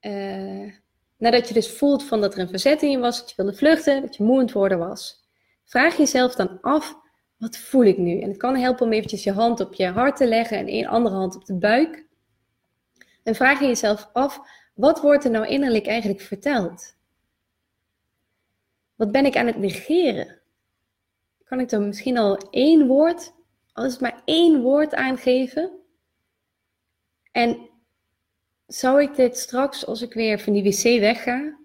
[0.00, 0.72] uh,
[1.16, 3.56] nadat je dus voelt van dat er een verzet in je was, dat je wilde
[3.56, 5.28] vluchten, dat je moe worden was,
[5.64, 6.98] vraag jezelf dan af,
[7.36, 8.20] wat voel ik nu?
[8.20, 10.86] En het kan helpen om eventjes je hand op je hart te leggen en een
[10.86, 12.06] andere hand op de buik.
[13.22, 14.40] En vraag je jezelf af,
[14.74, 16.96] wat wordt er nou innerlijk eigenlijk verteld?
[18.94, 20.40] Wat ben ik aan het negeren?
[21.44, 23.32] Kan ik dan misschien al één woord,
[23.72, 25.70] als het maar één woord aangeven?
[27.32, 27.68] En
[28.66, 31.58] zou ik dit straks, als ik weer van die wc wegga,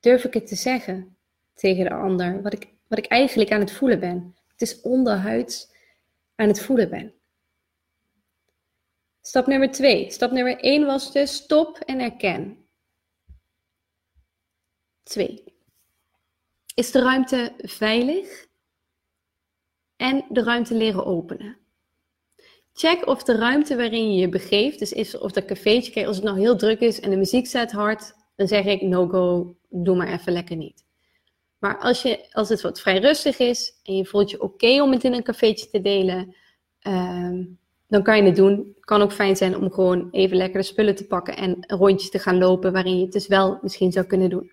[0.00, 1.16] durf ik het te zeggen
[1.54, 4.36] tegen de ander, wat ik wat ik eigenlijk aan het voelen ben.
[4.46, 5.72] Het is onderhuids
[6.34, 7.14] aan het voelen ben.
[9.20, 10.10] Stap nummer twee.
[10.10, 12.66] Stap nummer één was dus stop en erken.
[15.02, 15.44] Twee.
[16.74, 18.46] Is de ruimte veilig?
[19.96, 21.58] En de ruimte leren openen.
[22.72, 26.16] Check of de ruimte waarin je je begeeft, dus is of dat cafeetje, kijk, als
[26.16, 29.56] het nou heel druk is en de muziek staat hard, dan zeg ik no go,
[29.68, 30.84] doe maar even lekker niet.
[31.58, 34.92] Maar als, je, als het wat vrij rustig is en je voelt je oké om
[34.92, 36.34] het in een cafeetje te delen,
[36.80, 37.44] ehm,
[37.88, 38.72] dan kan je het doen.
[38.74, 41.78] Het kan ook fijn zijn om gewoon even lekker de spullen te pakken en een
[41.78, 44.50] rondje te gaan lopen waarin je het dus wel misschien zou kunnen doen.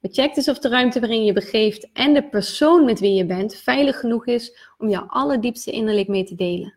[0.00, 3.26] Maar check dus of de ruimte waarin je begeeft en de persoon met wie je
[3.26, 6.74] bent veilig genoeg is om jouw allerdiepste innerlijk mee te delen.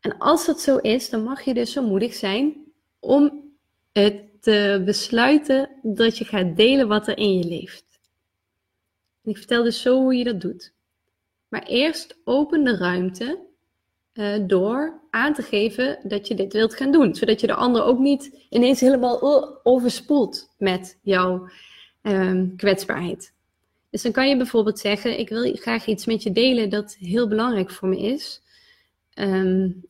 [0.00, 2.64] En als dat zo is, dan mag je dus zo moedig zijn
[2.98, 3.52] om
[3.92, 8.00] het te besluiten dat je gaat delen wat er in je leeft.
[9.24, 10.74] En ik vertel dus zo hoe je dat doet.
[11.48, 13.45] Maar eerst open de ruimte
[14.16, 17.14] uh, door aan te geven dat je dit wilt gaan doen.
[17.14, 21.48] Zodat je de ander ook niet ineens helemaal uh, overspoelt met jouw
[22.02, 23.34] um, kwetsbaarheid.
[23.90, 27.28] Dus dan kan je bijvoorbeeld zeggen: Ik wil graag iets met je delen dat heel
[27.28, 28.42] belangrijk voor me is.
[29.14, 29.84] Um,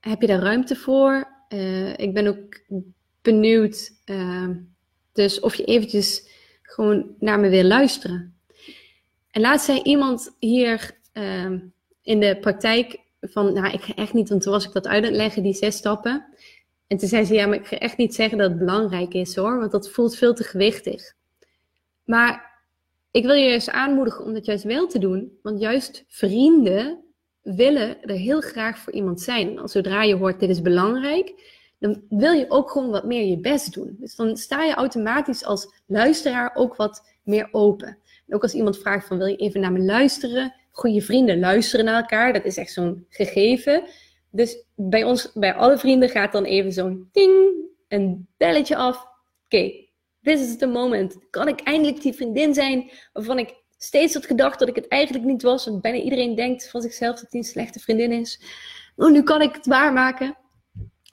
[0.00, 1.28] heb je daar ruimte voor?
[1.48, 2.60] Uh, ik ben ook
[3.22, 4.48] benieuwd, uh,
[5.12, 6.28] dus of je eventjes
[6.62, 8.36] gewoon naar me wil luisteren.
[9.30, 10.96] En laatst zei iemand hier
[12.02, 15.04] in de praktijk van, nou, ik ga echt niet, want toen was ik dat uit
[15.04, 16.24] aan het leggen, die zes stappen.
[16.86, 19.36] En toen zei ze, ja, maar ik ga echt niet zeggen dat het belangrijk is
[19.36, 21.14] hoor, want dat voelt veel te gewichtig.
[22.04, 22.62] Maar
[23.10, 27.04] ik wil je juist aanmoedigen om dat juist wel te doen, want juist vrienden
[27.42, 29.58] willen er heel graag voor iemand zijn.
[29.58, 33.40] En zodra je hoort, dit is belangrijk, dan wil je ook gewoon wat meer je
[33.40, 33.96] best doen.
[34.00, 37.98] Dus dan sta je automatisch als luisteraar ook wat meer open.
[38.26, 41.84] En ook als iemand vraagt van wil je even naar me luisteren, goede vrienden luisteren
[41.84, 42.32] naar elkaar.
[42.32, 43.82] Dat is echt zo'n gegeven.
[44.30, 47.54] Dus bij ons, bij alle vrienden gaat dan even zo'n ting,
[47.88, 48.96] een belletje af.
[48.96, 49.88] Oké, okay,
[50.22, 51.18] this is the moment.
[51.30, 55.24] Kan ik eindelijk die vriendin zijn waarvan ik steeds had gedacht dat ik het eigenlijk
[55.24, 55.66] niet was.
[55.66, 58.42] En bijna iedereen denkt van zichzelf dat hij een slechte vriendin is.
[58.96, 60.36] Oh, nu kan ik het waarmaken.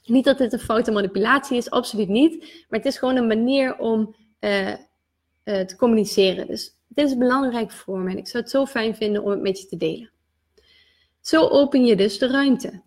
[0.06, 2.39] Niet dat dit een foute manipulatie is, absoluut niet.
[2.39, 4.75] Maar het is gewoon een manier om uh, uh,
[5.43, 6.47] te communiceren.
[6.47, 9.42] Dus dit is belangrijk voor me en ik zou het zo fijn vinden om het
[9.42, 10.12] met je te delen.
[11.22, 12.82] Zo open je dus de ruimte.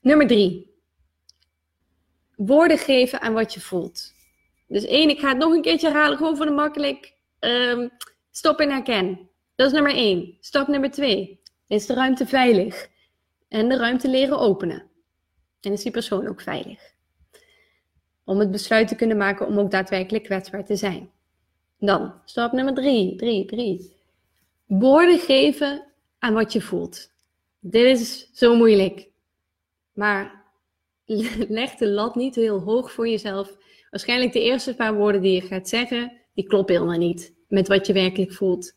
[0.00, 0.74] Nummer drie.
[2.36, 4.14] Woorden geven aan wat je voelt.
[4.68, 7.14] Dus één, ik ga het nog een keertje herhalen, gewoon voor de makkelijk.
[7.40, 7.90] Um,
[8.30, 9.28] stop en herken.
[9.54, 10.36] Dat is nummer één.
[10.40, 11.40] Stap nummer twee.
[11.66, 12.88] Is de ruimte veilig?
[13.48, 14.90] En de ruimte leren openen.
[15.60, 16.94] En is die persoon ook veilig?
[18.24, 21.10] Om het besluit te kunnen maken om ook daadwerkelijk kwetsbaar te zijn.
[21.78, 23.94] Dan, stap nummer drie, drie, drie.
[24.66, 25.84] Woorden geven
[26.18, 27.10] aan wat je voelt.
[27.58, 29.08] Dit is zo moeilijk.
[29.92, 30.44] Maar
[31.48, 33.56] leg de lat niet heel hoog voor jezelf.
[33.90, 37.86] Waarschijnlijk de eerste paar woorden die je gaat zeggen, die kloppen helemaal niet met wat
[37.86, 38.74] je werkelijk voelt.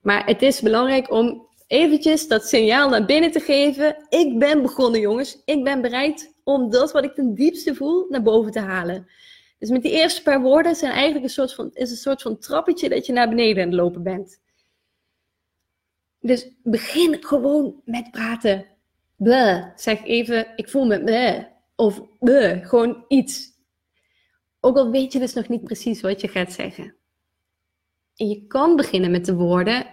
[0.00, 4.06] Maar het is belangrijk om eventjes dat signaal naar binnen te geven.
[4.08, 5.42] Ik ben begonnen, jongens.
[5.44, 9.08] Ik ben bereid om dat wat ik ten diepste voel naar boven te halen.
[9.62, 12.38] Dus met die eerste paar woorden zijn eigenlijk een soort van, is een soort van
[12.38, 14.40] trappetje dat je naar beneden aan het lopen bent.
[16.20, 18.66] Dus begin gewoon met praten.
[19.16, 19.66] Bleh.
[19.76, 21.44] Zeg even, ik voel me bleh.
[21.76, 22.68] Of bleh.
[22.68, 23.50] Gewoon iets.
[24.60, 26.96] Ook al weet je dus nog niet precies wat je gaat zeggen.
[28.16, 29.86] En je kan beginnen met de woorden,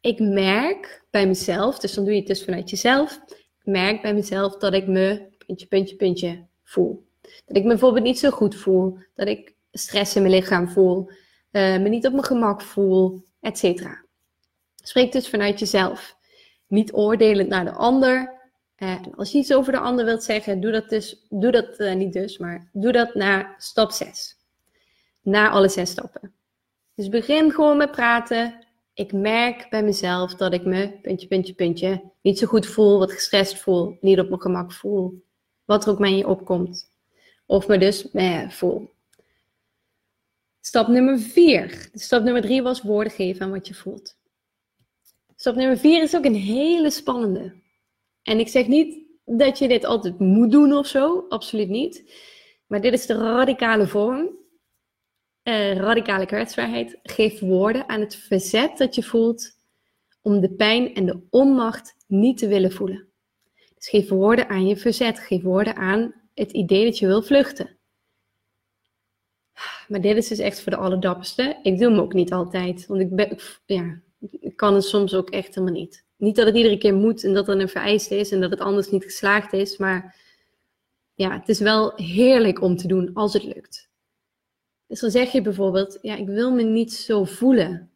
[0.00, 3.20] ik merk bij mezelf, dus dan doe je het dus vanuit jezelf.
[3.28, 7.08] Ik merk bij mezelf dat ik me, puntje, puntje, puntje, voel.
[7.46, 8.98] Dat ik me bijvoorbeeld niet zo goed voel.
[9.14, 11.10] Dat ik stress in mijn lichaam voel.
[11.52, 13.82] Uh, me niet op mijn gemak voel, etc.
[14.82, 16.16] Spreek dus vanuit jezelf.
[16.66, 18.38] Niet oordelend naar de ander.
[18.78, 21.94] Uh, als je iets over de ander wilt zeggen, doe dat dus, doe dat uh,
[21.94, 24.36] niet dus, maar doe dat na stap 6.
[25.22, 26.34] Na alle zes stappen.
[26.94, 28.66] Dus begin gewoon met praten.
[28.94, 33.12] Ik merk bij mezelf dat ik me, puntje, puntje, puntje, niet zo goed voel, wat
[33.12, 35.24] gestrest voel, niet op mijn gemak voel.
[35.64, 36.89] Wat er ook mij opkomt.
[37.50, 38.90] Of me dus meh voel.
[40.60, 41.88] Stap nummer vier.
[41.92, 44.16] Stap nummer drie was woorden geven aan wat je voelt.
[45.36, 47.54] Stap nummer vier is ook een hele spannende.
[48.22, 52.12] En ik zeg niet dat je dit altijd moet doen of zo, absoluut niet.
[52.66, 54.38] Maar dit is de radicale vorm.
[55.44, 56.98] Uh, radicale kwetsbaarheid.
[57.02, 59.56] Geef woorden aan het verzet dat je voelt
[60.20, 63.08] om de pijn en de onmacht niet te willen voelen.
[63.74, 65.18] Dus geef woorden aan je verzet.
[65.18, 67.78] Geef woorden aan het idee dat je wil vluchten.
[69.88, 71.58] maar dit is dus echt voor de allerdapperste.
[71.62, 72.86] Ik doe hem ook niet altijd.
[72.86, 74.00] Want ik, ben, ja,
[74.56, 76.04] kan het soms ook echt helemaal niet.
[76.16, 78.60] Niet dat het iedere keer moet en dat er een vereiste is en dat het
[78.60, 79.76] anders niet geslaagd is.
[79.76, 80.16] Maar
[81.14, 83.90] ja, het is wel heerlijk om te doen als het lukt.
[84.86, 87.90] Dus dan zeg je bijvoorbeeld, ja, ik wil me niet zo voelen.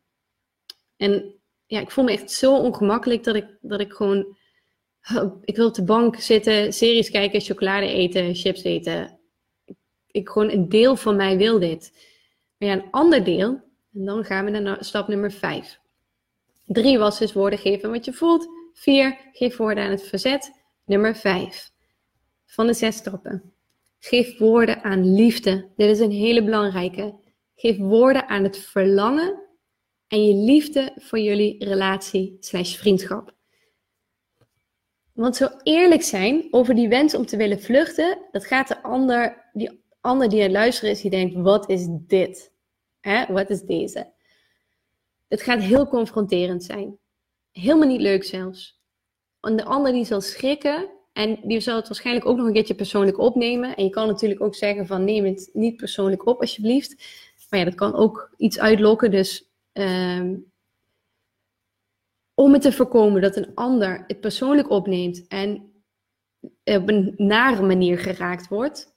[0.97, 1.35] En
[1.67, 4.37] ja, ik voel me echt zo ongemakkelijk dat ik, dat ik gewoon,
[5.45, 9.19] ik wil op de bank zitten, series kijken, chocolade eten, chips eten.
[10.11, 11.93] Ik, gewoon, een deel van mij wil dit.
[12.59, 13.61] Maar ja, een ander deel,
[13.95, 15.81] en dan gaan we naar stap nummer 5.
[16.67, 18.49] Drie was dus woorden geven wat je voelt.
[18.73, 20.53] Vier, geef woorden aan het verzet.
[20.85, 21.71] Nummer 5
[22.47, 23.53] van de zes stappen.
[23.99, 25.69] Geef woorden aan liefde.
[25.77, 27.15] Dit is een hele belangrijke.
[27.55, 29.43] Geef woorden aan het verlangen
[30.09, 33.34] en je liefde voor jullie relatie slash vriendschap.
[35.15, 39.49] Want zo eerlijk zijn over die wens om te willen vluchten, dat gaat de ander,
[39.53, 42.53] die ander die aan het luisteren is, die denkt, wat is dit?
[43.01, 43.33] Hè?
[43.33, 44.13] Wat is deze?
[45.29, 46.99] Het gaat heel confronterend zijn.
[47.53, 48.83] Helemaal niet leuk zelfs.
[49.41, 52.75] En de ander die zal schrikken en die zal het waarschijnlijk ook nog een keertje
[52.75, 53.77] persoonlijk opnemen.
[53.77, 56.97] En je kan natuurlijk ook zeggen van neem het niet persoonlijk op alsjeblieft.
[57.51, 59.11] Maar ja, dat kan ook iets uitlokken.
[59.11, 60.35] Dus ehm,
[62.35, 65.73] om het te voorkomen dat een ander het persoonlijk opneemt en
[66.65, 68.97] op een nare manier geraakt wordt,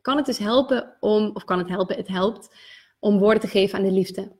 [0.00, 2.54] kan het dus helpen om, of kan het helpen, het helpt
[2.98, 4.36] om woorden te geven aan de liefde.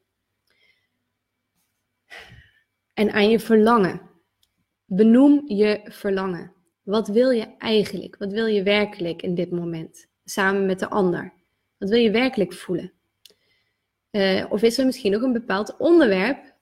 [2.94, 4.00] En aan je verlangen.
[4.84, 6.54] Benoem je verlangen.
[6.82, 8.16] Wat wil je eigenlijk?
[8.16, 10.08] Wat wil je werkelijk in dit moment?
[10.24, 11.32] Samen met de ander.
[11.78, 12.92] Wat wil je werkelijk voelen?
[14.10, 16.55] Uh, of is er misschien nog een bepaald onderwerp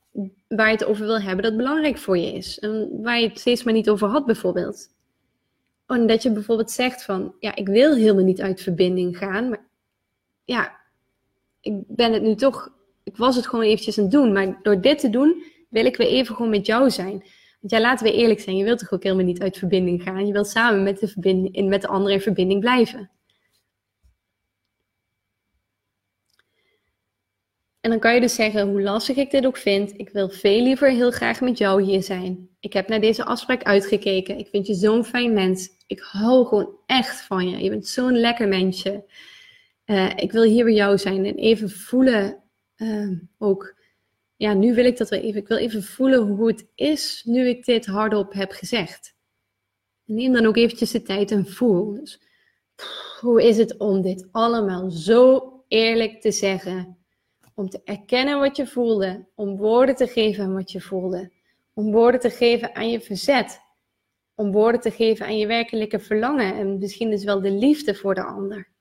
[0.49, 2.59] waar je het over wil hebben dat belangrijk voor je is?
[2.59, 4.89] En waar je het steeds maar niet over had, bijvoorbeeld.
[5.87, 9.67] En dat je bijvoorbeeld zegt van, ja, ik wil helemaal niet uit verbinding gaan, maar
[10.45, 10.77] ja,
[11.61, 14.81] ik ben het nu toch, ik was het gewoon eventjes aan het doen, maar door
[14.81, 17.25] dit te doen, wil ik weer even gewoon met jou zijn.
[17.61, 20.27] Want ja, laten we eerlijk zijn, je wilt toch ook helemaal niet uit verbinding gaan.
[20.27, 23.11] Je wilt samen met de, verbinding, met de andere in verbinding blijven.
[27.85, 30.63] En dan kan je dus zeggen, hoe lastig ik dit ook vind, ik wil veel
[30.63, 32.49] liever heel graag met jou hier zijn.
[32.61, 34.39] Ik heb naar deze afspraak uitgekeken.
[34.39, 35.69] Ik vind je zo'n fijn mens.
[35.87, 37.63] Ik hou gewoon echt van je.
[37.63, 39.05] Je bent zo'n lekker mensje.
[39.87, 42.43] Uh, ik wil hier bij jou zijn en even voelen
[42.77, 43.75] uh, ook
[44.37, 47.49] ja, nu wil ik dat we even, ik wil even voelen hoe het is nu
[47.49, 49.15] ik dit hardop heb gezegd.
[50.05, 51.95] Neem dan ook eventjes de tijd en voel.
[51.95, 52.21] Dus,
[53.21, 57.04] hoe is het om dit allemaal zo eerlijk te zeggen?
[57.55, 61.33] Om te erkennen wat je voelde, om woorden te geven aan wat je voelde,
[61.75, 63.61] om woorden te geven aan je verzet,
[64.35, 68.15] om woorden te geven aan je werkelijke verlangen en misschien dus wel de liefde voor
[68.15, 68.73] de ander.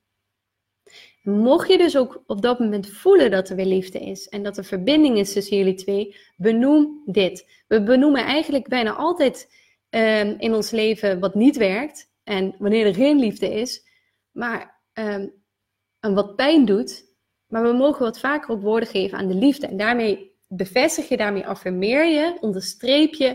[1.24, 4.58] Mocht je dus ook op dat moment voelen dat er weer liefde is en dat
[4.58, 7.64] er verbinding is tussen jullie twee, benoem dit.
[7.68, 9.54] We benoemen eigenlijk bijna altijd
[9.90, 13.88] um, in ons leven wat niet werkt en wanneer er geen liefde is,
[14.32, 17.13] maar en wat pijn doet.
[17.54, 19.68] Maar we mogen wat vaker ook woorden geven aan de liefde.
[19.68, 23.28] En daarmee bevestig je, daarmee affirmeer je, onderstreep je.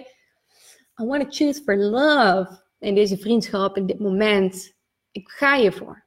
[1.03, 4.77] I want to choose for love in deze vriendschap, in dit moment.
[5.11, 6.07] Ik ga je voor.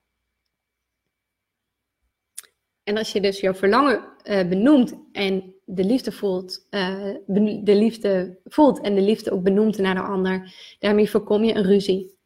[2.84, 8.39] En als je dus jouw verlangen uh, benoemt en de liefde voelt, uh, de liefde
[8.43, 12.20] voelt en de liefde ook benoemt naar de ander, daarmee voorkom je een ruzie.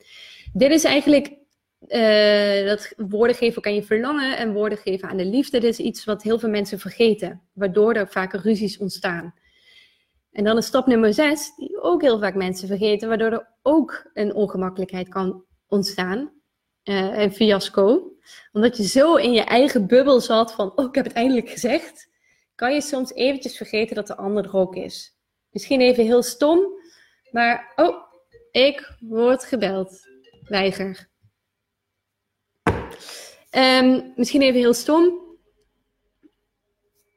[0.53, 1.44] Dit is eigenlijk
[1.87, 5.59] uh, dat woorden geven ook aan je verlangen en woorden geven aan de liefde.
[5.59, 9.33] Dit is iets wat heel veel mensen vergeten, waardoor er vaker ruzies ontstaan.
[10.31, 14.09] En dan is stap nummer zes, die ook heel vaak mensen vergeten, waardoor er ook
[14.13, 16.33] een ongemakkelijkheid kan ontstaan.
[16.83, 18.15] Uh, een fiasco
[18.51, 22.09] omdat je zo in je eigen bubbel zat van, oh, ik heb het eindelijk gezegd,
[22.55, 25.17] kan je soms eventjes vergeten dat de ander er ook is.
[25.49, 26.59] Misschien even heel stom,
[27.31, 27.95] maar, oh,
[28.51, 30.07] ik word gebeld.
[30.47, 31.09] Weiger.
[33.57, 35.19] Um, misschien even heel stom.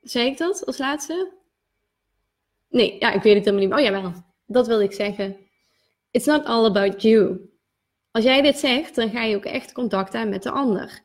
[0.03, 1.33] Zei ik dat als laatste?
[2.69, 3.79] Nee, ja, ik weet het helemaal niet meer.
[3.79, 4.13] Oh jawel,
[4.47, 5.37] dat wil ik zeggen.
[6.11, 7.51] It's not all about you.
[8.11, 11.01] Als jij dit zegt, dan ga je ook echt contact aan met de ander.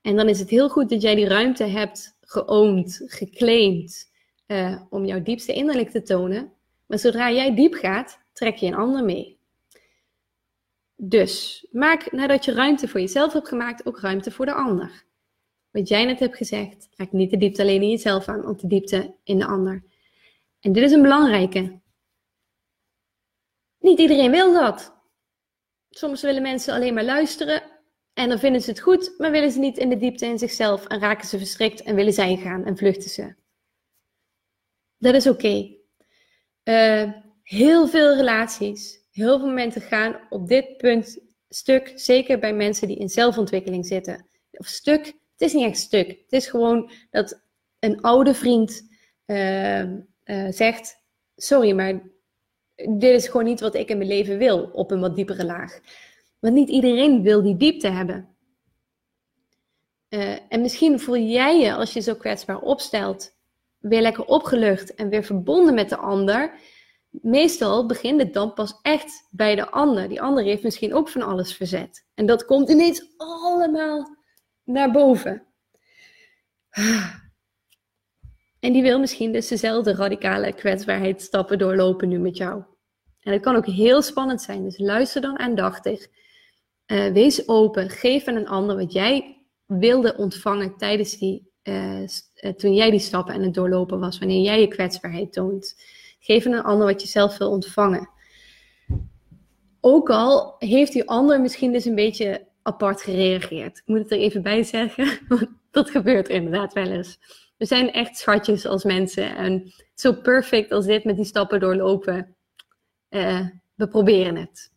[0.00, 4.10] En dan is het heel goed dat jij die ruimte hebt geoond, geclaimd,
[4.46, 6.52] uh, om jouw diepste innerlijk te tonen.
[6.86, 9.37] Maar zodra jij diep gaat, trek je een ander mee.
[11.00, 15.04] Dus maak nadat je ruimte voor jezelf hebt gemaakt, ook ruimte voor de ander.
[15.70, 18.66] Wat jij net hebt gezegd, raak niet de diepte alleen in jezelf aan, ook de
[18.66, 19.84] diepte in de ander.
[20.60, 21.80] En dit is een belangrijke.
[23.78, 24.96] Niet iedereen wil dat.
[25.90, 27.62] Soms willen mensen alleen maar luisteren
[28.12, 30.86] En dan vinden ze het goed, maar willen ze niet in de diepte in zichzelf
[30.86, 33.34] en raken ze verstrikt en willen zij gaan en vluchten ze.
[34.96, 35.76] Dat is oké.
[36.62, 42.88] Eh, heel veel relaties, heel veel momenten gaan op dit punt stuk, zeker bij mensen
[42.88, 44.26] die in zelfontwikkeling zitten.
[44.50, 46.08] Of stuk, het is niet echt stuk.
[46.08, 47.40] Het is gewoon dat
[47.78, 48.88] een oude vriend
[49.26, 49.96] uh, uh,
[50.50, 50.96] zegt:
[51.36, 52.02] Sorry, maar
[52.74, 55.80] dit is gewoon niet wat ik in mijn leven wil op een wat diepere laag.
[56.38, 58.28] Want niet iedereen wil die diepte hebben.
[60.08, 63.36] Uh, en misschien voel jij je, als je zo kwetsbaar opstelt,
[63.78, 66.52] weer lekker opgelucht en weer verbonden met de ander.
[67.10, 70.08] Meestal begint het dan pas echt bij de ander.
[70.08, 72.06] Die ander heeft misschien ook van alles verzet.
[72.14, 74.16] En dat komt ineens allemaal
[74.64, 75.46] naar boven.
[78.60, 82.62] En die wil misschien dus dezelfde radicale kwetsbaarheid stappen doorlopen nu met jou.
[83.20, 86.06] En het kan ook heel spannend zijn, dus luister dan aandachtig.
[86.86, 92.04] Uh, wees open, geef aan een ander wat jij wilde ontvangen tijdens die, uh,
[92.56, 95.74] toen jij die stappen aan het doorlopen was, wanneer jij je kwetsbaarheid toont.
[96.28, 98.08] Aan een ander wat je zelf wil ontvangen.
[99.80, 103.78] Ook al heeft die ander misschien dus een beetje apart gereageerd.
[103.78, 107.18] Ik moet het er even bij zeggen, want dat gebeurt inderdaad wel eens.
[107.56, 109.36] We zijn echt schatjes als mensen.
[109.36, 112.36] En zo perfect als dit met die stappen doorlopen.
[113.10, 114.72] Uh, we proberen het.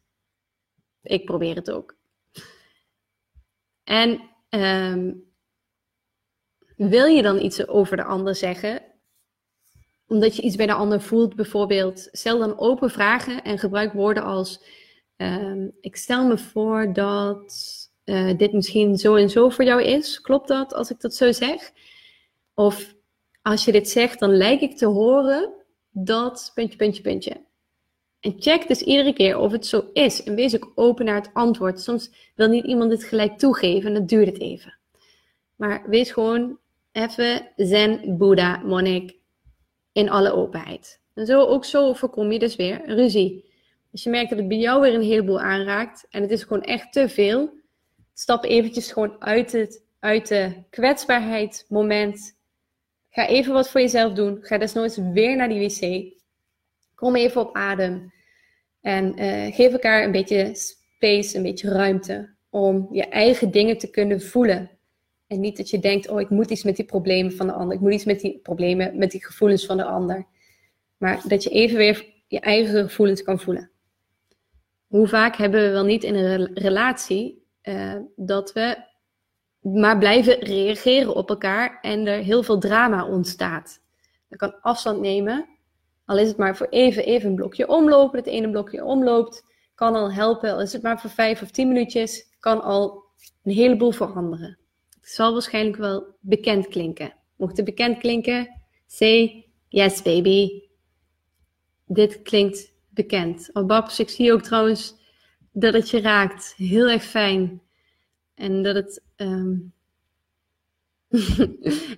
[1.01, 1.95] Ik probeer het ook.
[3.83, 5.23] En um,
[6.75, 8.90] wil je dan iets over de ander zeggen?
[10.11, 12.07] Omdat je iets bij de ander voelt, bijvoorbeeld.
[12.11, 14.63] Stel dan open vragen en gebruik woorden als:
[15.17, 17.53] um, Ik stel me voor dat
[18.05, 20.21] uh, dit misschien zo en zo voor jou is.
[20.21, 21.71] Klopt dat als ik dat zo zeg?
[22.53, 22.95] Of
[23.41, 25.53] als je dit zegt, dan lijkt ik te horen
[25.89, 27.45] dat puntje, puntje, puntje.
[28.19, 30.23] En check dus iedere keer of het zo is.
[30.23, 31.81] En wees ook open naar het antwoord.
[31.81, 34.77] Soms wil niet iemand het gelijk toegeven en duurt het even.
[35.55, 36.59] Maar wees gewoon
[36.91, 39.19] even zen, Boeddha, monnik
[39.91, 40.99] in alle openheid.
[41.13, 43.49] En zo, ook zo voorkom je dus weer ruzie.
[43.91, 46.63] Als je merkt dat het bij jou weer een heleboel aanraakt en het is gewoon
[46.63, 47.49] echt te veel,
[48.13, 52.39] stap eventjes gewoon uit, het, uit de kwetsbaarheid moment
[53.13, 54.37] Ga even wat voor jezelf doen.
[54.41, 56.13] Ga desnoods weer naar die wc.
[56.95, 58.13] Kom even op adem.
[58.81, 63.89] En uh, geef elkaar een beetje space, een beetje ruimte om je eigen dingen te
[63.89, 64.69] kunnen voelen.
[65.31, 67.75] En niet dat je denkt, oh, ik moet iets met die problemen van de ander.
[67.75, 70.25] Ik moet iets met die problemen, met die gevoelens van de ander.
[70.97, 73.71] Maar dat je even weer je eigen gevoelens kan voelen.
[74.87, 78.77] Hoe vaak hebben we wel niet in een relatie uh, dat we
[79.59, 83.81] maar blijven reageren op elkaar en er heel veel drama ontstaat.
[84.27, 85.45] Je kan afstand nemen,
[86.05, 89.43] al is het maar voor even, even een blokje omlopen, het ene blokje omloopt,
[89.75, 93.03] kan al helpen, al is het maar voor vijf of tien minuutjes, kan al
[93.43, 94.59] een heleboel veranderen.
[95.11, 97.13] Zal waarschijnlijk wel bekend klinken.
[97.37, 100.61] Mocht het bekend klinken, say yes baby.
[101.85, 103.49] Dit klinkt bekend.
[103.53, 104.95] Oh Babs, ik zie ook trouwens
[105.51, 106.53] dat het je raakt.
[106.57, 107.61] Heel erg fijn.
[108.35, 109.03] En dat het.
[109.15, 109.73] Um...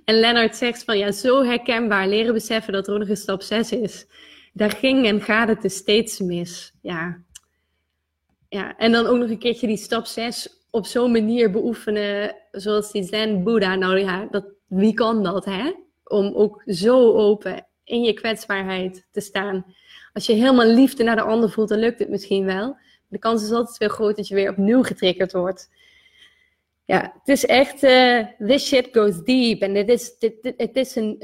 [0.05, 2.07] en Lennart zegt van ja, zo herkenbaar.
[2.07, 4.07] Leren beseffen dat er nog een stap 6 is.
[4.53, 6.73] Daar ging en gaat het dus steeds mis.
[6.81, 7.21] Ja.
[8.49, 8.77] ja.
[8.77, 12.35] En dan ook nog een keertje die stap 6 op zo'n manier beoefenen.
[12.51, 13.75] Zoals die Zen Boeddha.
[13.75, 15.71] Nou ja, dat, wie kan dat hè?
[16.03, 19.65] Om ook zo open in je kwetsbaarheid te staan.
[20.13, 22.77] Als je helemaal liefde naar de ander voelt, dan lukt het misschien wel.
[23.07, 25.69] De kans is altijd weer groot dat je weer opnieuw getriggerd wordt
[26.85, 29.61] ja, het is echt, uh, this shit goes deep.
[29.61, 30.15] En het is,
[30.57, 31.15] het is een,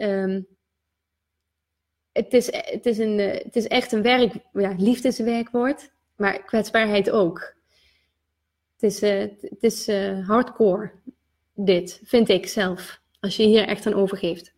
[2.12, 5.92] het is, het is een, het is echt een werk, ja, liefde is een werkwoord,
[6.16, 7.58] maar kwetsbaarheid ook.
[8.80, 9.02] Het is,
[9.50, 9.88] het is
[10.28, 10.92] hardcore,
[11.54, 14.54] dit, vind ik zelf, als je hier echt aan overgeeft.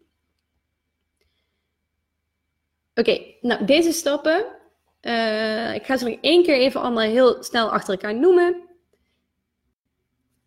[2.96, 4.40] Oké, nou deze stappen,
[5.76, 8.70] ik ga ze nog één keer even allemaal heel snel achter elkaar noemen.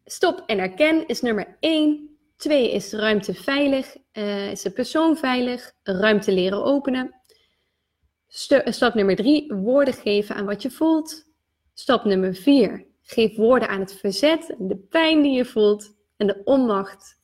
[0.05, 2.18] Stop en herken is nummer 1.
[2.37, 3.97] 2 is ruimte veilig,
[4.51, 7.14] is de persoon veilig, ruimte leren openen.
[8.64, 11.25] stap nummer 3, woorden geven aan wat je voelt.
[11.75, 16.41] Stap nummer 4, geef woorden aan het verzet, de pijn die je voelt en de
[16.45, 17.23] onmacht.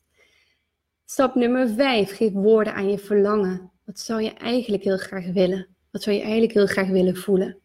[1.05, 3.71] Stap nummer 5, geef woorden aan je verlangen.
[3.85, 5.67] Wat zou je eigenlijk heel graag willen?
[5.91, 7.57] Wat zou je eigenlijk heel graag willen voelen?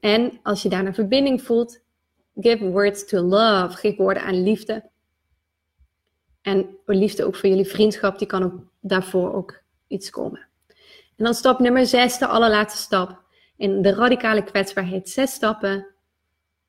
[0.00, 1.82] En als je daarna verbinding voelt,
[2.40, 3.76] Give words to love.
[3.76, 4.90] Geef woorden aan liefde.
[6.42, 10.48] En liefde ook voor jullie vriendschap, die kan daarvoor ook iets komen.
[11.16, 13.20] En dan stap nummer zes, de allerlaatste stap.
[13.56, 15.08] In de radicale kwetsbaarheid.
[15.08, 15.86] Zes stappen.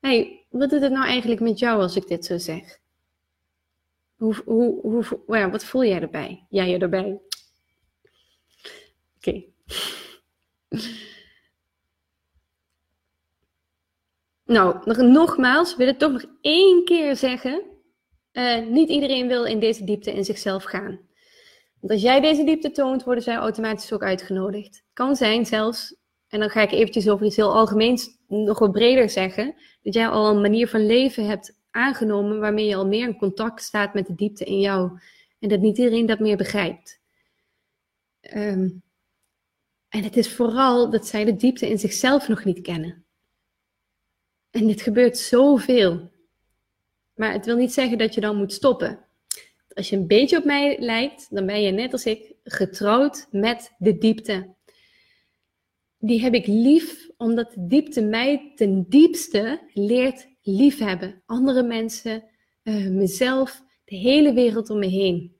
[0.00, 2.78] hey, wat doet het nou eigenlijk met jou als ik dit zo zeg?
[4.16, 6.46] Hoe, hoe, hoe, wat voel jij erbij?
[6.48, 7.20] Jij je erbij?
[9.16, 9.42] Oké.
[14.46, 17.62] Nou, nog, nogmaals, wil ik toch nog één keer zeggen.
[18.32, 21.00] Uh, niet iedereen wil in deze diepte in zichzelf gaan.
[21.80, 24.84] Want als jij deze diepte toont, worden zij automatisch ook uitgenodigd.
[24.92, 25.96] Kan zijn zelfs,
[26.28, 30.08] en dan ga ik eventjes over iets heel algemeens nog wat breder zeggen, dat jij
[30.08, 34.06] al een manier van leven hebt aangenomen waarmee je al meer in contact staat met
[34.06, 34.98] de diepte in jou.
[35.38, 37.00] En dat niet iedereen dat meer begrijpt.
[38.34, 38.82] Um,
[39.88, 43.04] en het is vooral dat zij de diepte in zichzelf nog niet kennen.
[44.50, 46.10] En dit gebeurt zoveel.
[47.14, 48.98] Maar het wil niet zeggen dat je dan moet stoppen.
[49.68, 53.74] Als je een beetje op mij lijkt, dan ben je net als ik getrouwd met
[53.78, 54.53] de diepte.
[56.06, 61.22] Die heb ik lief, omdat de diepte mij ten diepste leert liefhebben.
[61.26, 62.24] Andere mensen,
[62.62, 65.36] uh, mezelf, de hele wereld om me heen.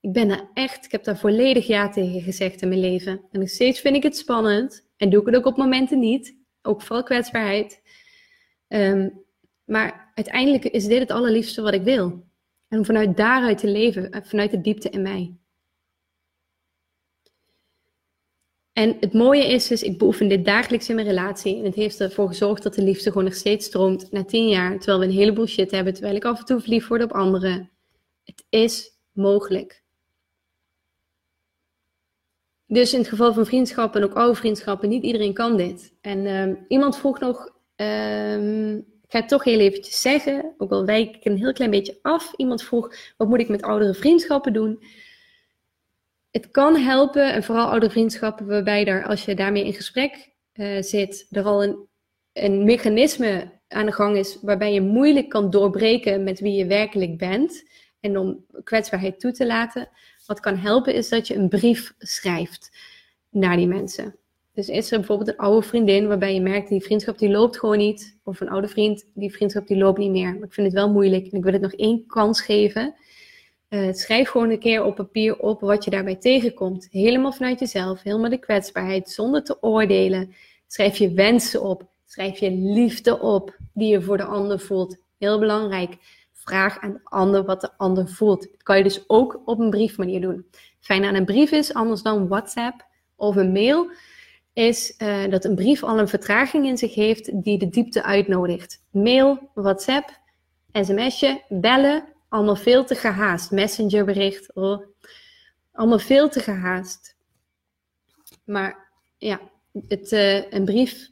[0.00, 3.20] Ik ben daar echt, ik heb daar volledig ja tegen gezegd in mijn leven.
[3.30, 4.88] En nog steeds vind ik het spannend.
[4.96, 6.36] En doe ik het ook op momenten niet.
[6.62, 7.82] Ook vooral kwetsbaarheid.
[8.68, 9.24] Um,
[9.64, 12.26] maar uiteindelijk is dit het allerliefste wat ik wil.
[12.68, 15.36] En om vanuit daaruit te leven, eh, vanuit de diepte in mij.
[18.78, 21.56] En het mooie is dus, ik beoefen dit dagelijks in mijn relatie.
[21.56, 24.76] En het heeft ervoor gezorgd dat de liefde gewoon nog steeds stroomt na tien jaar.
[24.76, 27.70] Terwijl we een heleboel shit hebben, terwijl ik af en toe verliefd word op anderen.
[28.24, 29.82] Het is mogelijk.
[32.66, 35.94] Dus in het geval van vriendschappen en ook oude vriendschappen, niet iedereen kan dit.
[36.00, 40.84] En um, iemand vroeg nog, um, ik ga het toch heel eventjes zeggen, ook al
[40.84, 42.32] wijk ik een heel klein beetje af.
[42.36, 44.82] Iemand vroeg, wat moet ik met oudere vriendschappen doen?
[46.30, 50.82] Het kan helpen, en vooral oude vriendschappen, waarbij er, als je daarmee in gesprek uh,
[50.82, 51.86] zit, er al een,
[52.32, 57.18] een mechanisme aan de gang is waarbij je moeilijk kan doorbreken met wie je werkelijk
[57.18, 57.70] bent
[58.00, 59.88] en om kwetsbaarheid toe te laten.
[60.26, 62.76] Wat kan helpen is dat je een brief schrijft
[63.30, 64.16] naar die mensen.
[64.52, 67.78] Dus is er bijvoorbeeld een oude vriendin waarbij je merkt die vriendschap die loopt gewoon
[67.78, 68.18] niet.
[68.24, 70.34] Of een oude vriend, die vriendschap die loopt niet meer.
[70.34, 72.94] Maar ik vind het wel moeilijk en ik wil het nog één kans geven.
[73.68, 76.88] Uh, schrijf gewoon een keer op papier op wat je daarbij tegenkomt.
[76.90, 80.34] Helemaal vanuit jezelf, helemaal de kwetsbaarheid, zonder te oordelen.
[80.66, 81.86] Schrijf je wensen op.
[82.06, 84.96] Schrijf je liefde op die je voor de ander voelt.
[85.18, 85.96] Heel belangrijk
[86.32, 88.42] vraag aan de ander wat de ander voelt.
[88.42, 90.46] Dat kan je dus ook op een briefmanier doen.
[90.80, 93.90] Fijn aan een brief is, anders dan WhatsApp of een mail,
[94.52, 98.82] is uh, dat een brief al een vertraging in zich heeft die de diepte uitnodigt.
[98.90, 100.20] Mail, WhatsApp,
[100.72, 103.50] sms'je, bellen, allemaal veel te gehaast.
[103.50, 104.86] Messengerbericht, oh,
[105.72, 107.16] allemaal veel te gehaast.
[108.44, 109.40] Maar ja,
[109.88, 111.10] het, uh, een brief,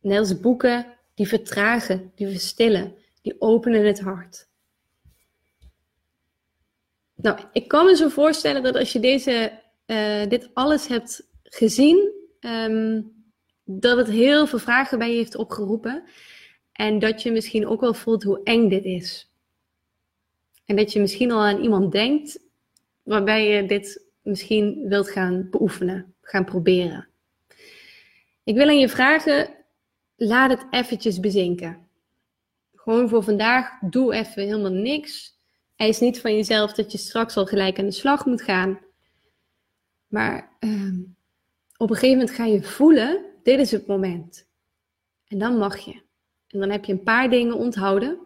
[0.00, 4.48] net boeken, die vertragen, die verstillen, die openen het hart.
[7.14, 12.12] Nou, ik kan me zo voorstellen dat als je deze, uh, dit alles hebt gezien,
[12.40, 13.12] um,
[13.64, 16.04] dat het heel veel vragen bij je heeft opgeroepen.
[16.72, 19.31] En dat je misschien ook wel voelt hoe eng dit is.
[20.72, 22.40] En dat je misschien al aan iemand denkt
[23.02, 27.08] waarbij je dit misschien wilt gaan beoefenen, gaan proberen.
[28.44, 29.54] Ik wil aan je vragen,
[30.16, 31.86] laat het eventjes bezinken.
[32.74, 35.38] Gewoon voor vandaag, doe even helemaal niks.
[35.76, 38.78] Eis niet van jezelf dat je straks al gelijk aan de slag moet gaan.
[40.06, 40.98] Maar uh,
[41.76, 44.46] op een gegeven moment ga je voelen, dit is het moment.
[45.28, 46.02] En dan mag je.
[46.48, 48.18] En dan heb je een paar dingen onthouden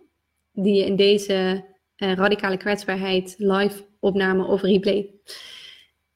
[0.53, 5.11] die je in deze uh, radicale kwetsbaarheid live opname of replay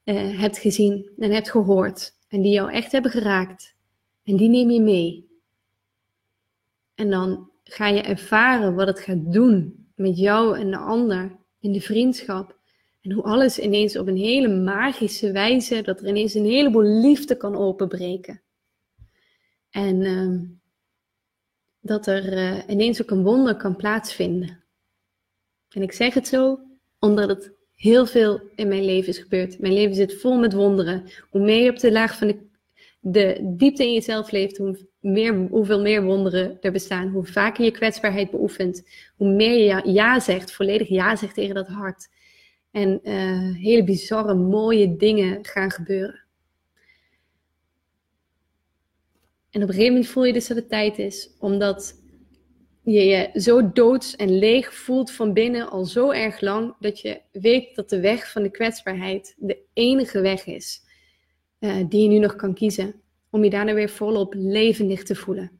[0.03, 2.13] uh, hebt gezien en hebt gehoord.
[2.27, 3.75] En die jou echt hebben geraakt.
[4.23, 5.29] En die neem je mee.
[6.95, 11.71] En dan ga je ervaren wat het gaat doen met jou en de ander in
[11.71, 12.59] de vriendschap.
[13.01, 17.37] En hoe alles ineens op een hele magische wijze, dat er ineens een heleboel liefde
[17.37, 18.41] kan openbreken.
[19.69, 20.49] En uh,
[21.79, 24.60] dat er uh, ineens ook een wonder kan plaatsvinden.
[25.71, 26.59] En ik zeg het zo
[26.99, 29.59] omdat het heel veel in mijn leven is gebeurd.
[29.59, 31.03] Mijn leven zit vol met wonderen.
[31.29, 32.37] Hoe meer je op de laag van de,
[32.99, 37.07] de diepte in jezelf leeft, hoe meer, hoeveel meer wonderen er bestaan.
[37.07, 38.83] Hoe vaker je kwetsbaarheid beoefent,
[39.15, 42.09] hoe meer je ja, zegt, volledig ja zegt tegen dat hart.
[42.71, 46.19] En uh, hele bizarre, mooie dingen gaan gebeuren.
[49.49, 52.00] En op een gegeven moment voel je dus dat het tijd is, omdat
[52.83, 57.21] je je zo doods en leeg voelt van binnen al zo erg lang, dat je
[57.31, 60.81] weet dat de weg van de kwetsbaarheid de enige weg is
[61.59, 65.59] uh, die je nu nog kan kiezen om je daarna weer volop levendig te voelen.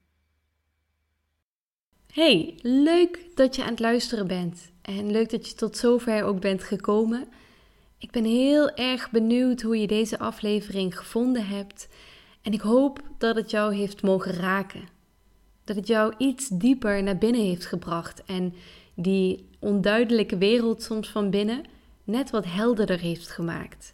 [2.14, 4.72] Hey, leuk dat je aan het luisteren bent.
[4.82, 7.28] En leuk dat je tot zover ook bent gekomen.
[7.98, 11.88] Ik ben heel erg benieuwd hoe je deze aflevering gevonden hebt.
[12.42, 14.88] En ik hoop dat het jou heeft mogen raken.
[15.72, 18.24] Dat het jou iets dieper naar binnen heeft gebracht.
[18.26, 18.54] En
[18.94, 21.64] die onduidelijke wereld soms van binnen
[22.04, 23.94] net wat helderder heeft gemaakt.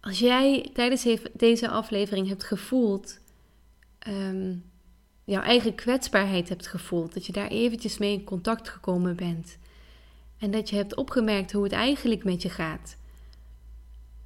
[0.00, 3.20] Als jij tijdens deze aflevering hebt gevoeld,
[4.08, 4.64] um,
[5.24, 9.58] jouw eigen kwetsbaarheid hebt gevoeld, dat je daar eventjes mee in contact gekomen bent
[10.38, 12.96] en dat je hebt opgemerkt hoe het eigenlijk met je gaat.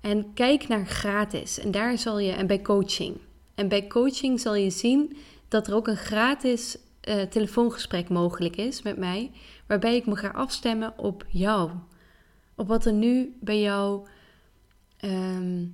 [0.00, 1.58] En kijk naar gratis.
[1.58, 3.16] En daar zal je, en bij coaching.
[3.54, 5.16] En bij coaching zal je zien
[5.48, 6.78] dat er ook een gratis
[7.08, 9.30] uh, telefoongesprek mogelijk is met mij.
[9.66, 11.70] Waarbij ik me ga afstemmen op jou.
[12.54, 14.06] Op wat er nu bij jou.
[14.96, 15.66] Ehm,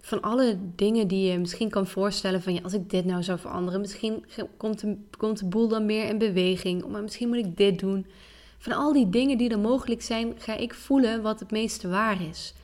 [0.00, 3.80] van alle dingen die je misschien kan voorstellen van als ik dit nou zou veranderen,
[3.80, 4.24] misschien
[4.56, 4.84] komt
[5.16, 6.86] komt de boel dan meer in beweging.
[6.86, 8.06] Maar misschien moet ik dit doen.
[8.64, 12.22] Van al die dingen die er mogelijk zijn, ga ik voelen wat het meeste waar
[12.22, 12.54] is.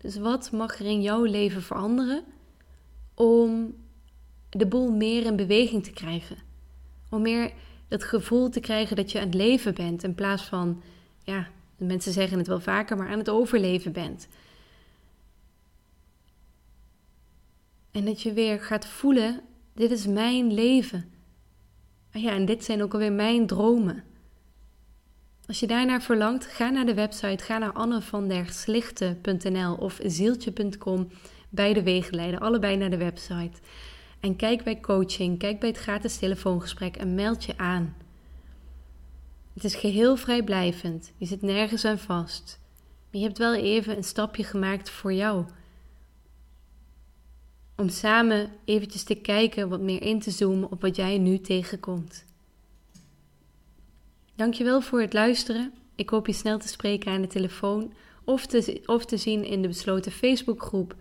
[0.00, 2.24] Dus wat mag er in jouw leven veranderen
[3.14, 3.74] om
[4.48, 6.36] de boel meer in beweging te krijgen?
[7.10, 7.52] Om meer
[7.88, 10.82] dat gevoel te krijgen dat je aan het leven bent in plaats van,
[11.24, 14.28] ja, mensen zeggen het wel vaker, maar aan het overleven bent.
[17.90, 19.40] En dat je weer gaat voelen:
[19.74, 21.10] dit is mijn leven.
[22.12, 24.07] Ah ja, en dit zijn ook alweer mijn dromen.
[25.48, 31.08] Als je daarnaar verlangt, ga naar de website, ga naar annevanderslichten.nl of zieltje.com.
[31.48, 33.60] Beide wegen leiden, allebei naar de website.
[34.20, 37.96] En kijk bij coaching, kijk bij het gratis telefoongesprek en meld je aan.
[39.54, 42.60] Het is geheel vrijblijvend, je zit nergens aan vast.
[43.10, 45.44] Maar je hebt wel even een stapje gemaakt voor jou.
[47.76, 52.26] Om samen eventjes te kijken, wat meer in te zoomen op wat jij nu tegenkomt.
[54.38, 55.72] Dankjewel voor het luisteren.
[55.94, 57.92] Ik hoop je snel te spreken aan de telefoon
[58.24, 60.94] of te, of te zien in de besloten Facebookgroep.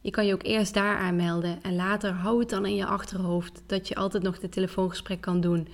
[0.00, 3.62] Je kan je ook eerst daar aanmelden en later hou het dan in je achterhoofd
[3.66, 5.68] dat je altijd nog de telefoongesprek kan doen.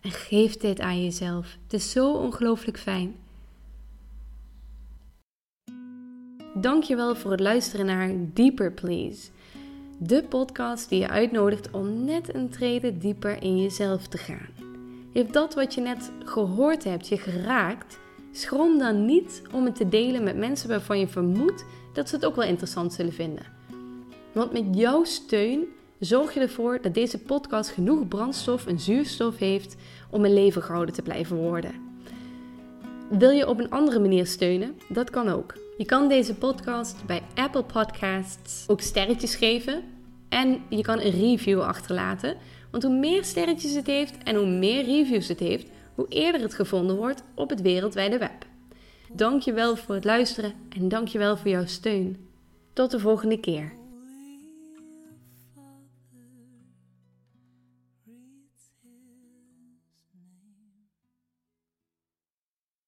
[0.00, 1.56] En geef dit aan jezelf.
[1.62, 3.14] Het is zo ongelooflijk fijn.
[6.54, 9.30] Dankjewel voor het luisteren naar Deeper Please.
[9.98, 14.61] De podcast die je uitnodigt om net een trede dieper in jezelf te gaan.
[15.12, 17.98] Heeft dat wat je net gehoord hebt je geraakt?
[18.30, 22.24] Schroom dan niet om het te delen met mensen waarvan je vermoedt dat ze het
[22.24, 23.46] ook wel interessant zullen vinden.
[24.32, 25.64] Want met jouw steun
[25.98, 29.76] zorg je ervoor dat deze podcast genoeg brandstof en zuurstof heeft
[30.10, 31.72] om een leven gehouden te blijven worden.
[33.10, 34.78] Wil je op een andere manier steunen?
[34.88, 35.54] Dat kan ook.
[35.76, 39.82] Je kan deze podcast bij Apple Podcasts ook sterretjes geven
[40.28, 42.36] en je kan een review achterlaten.
[42.72, 46.54] Want hoe meer sterretjes het heeft en hoe meer reviews het heeft, hoe eerder het
[46.54, 48.46] gevonden wordt op het wereldwijde web.
[49.12, 52.28] Dankjewel voor het luisteren en dankjewel voor jouw steun.
[52.72, 53.72] Tot de volgende keer.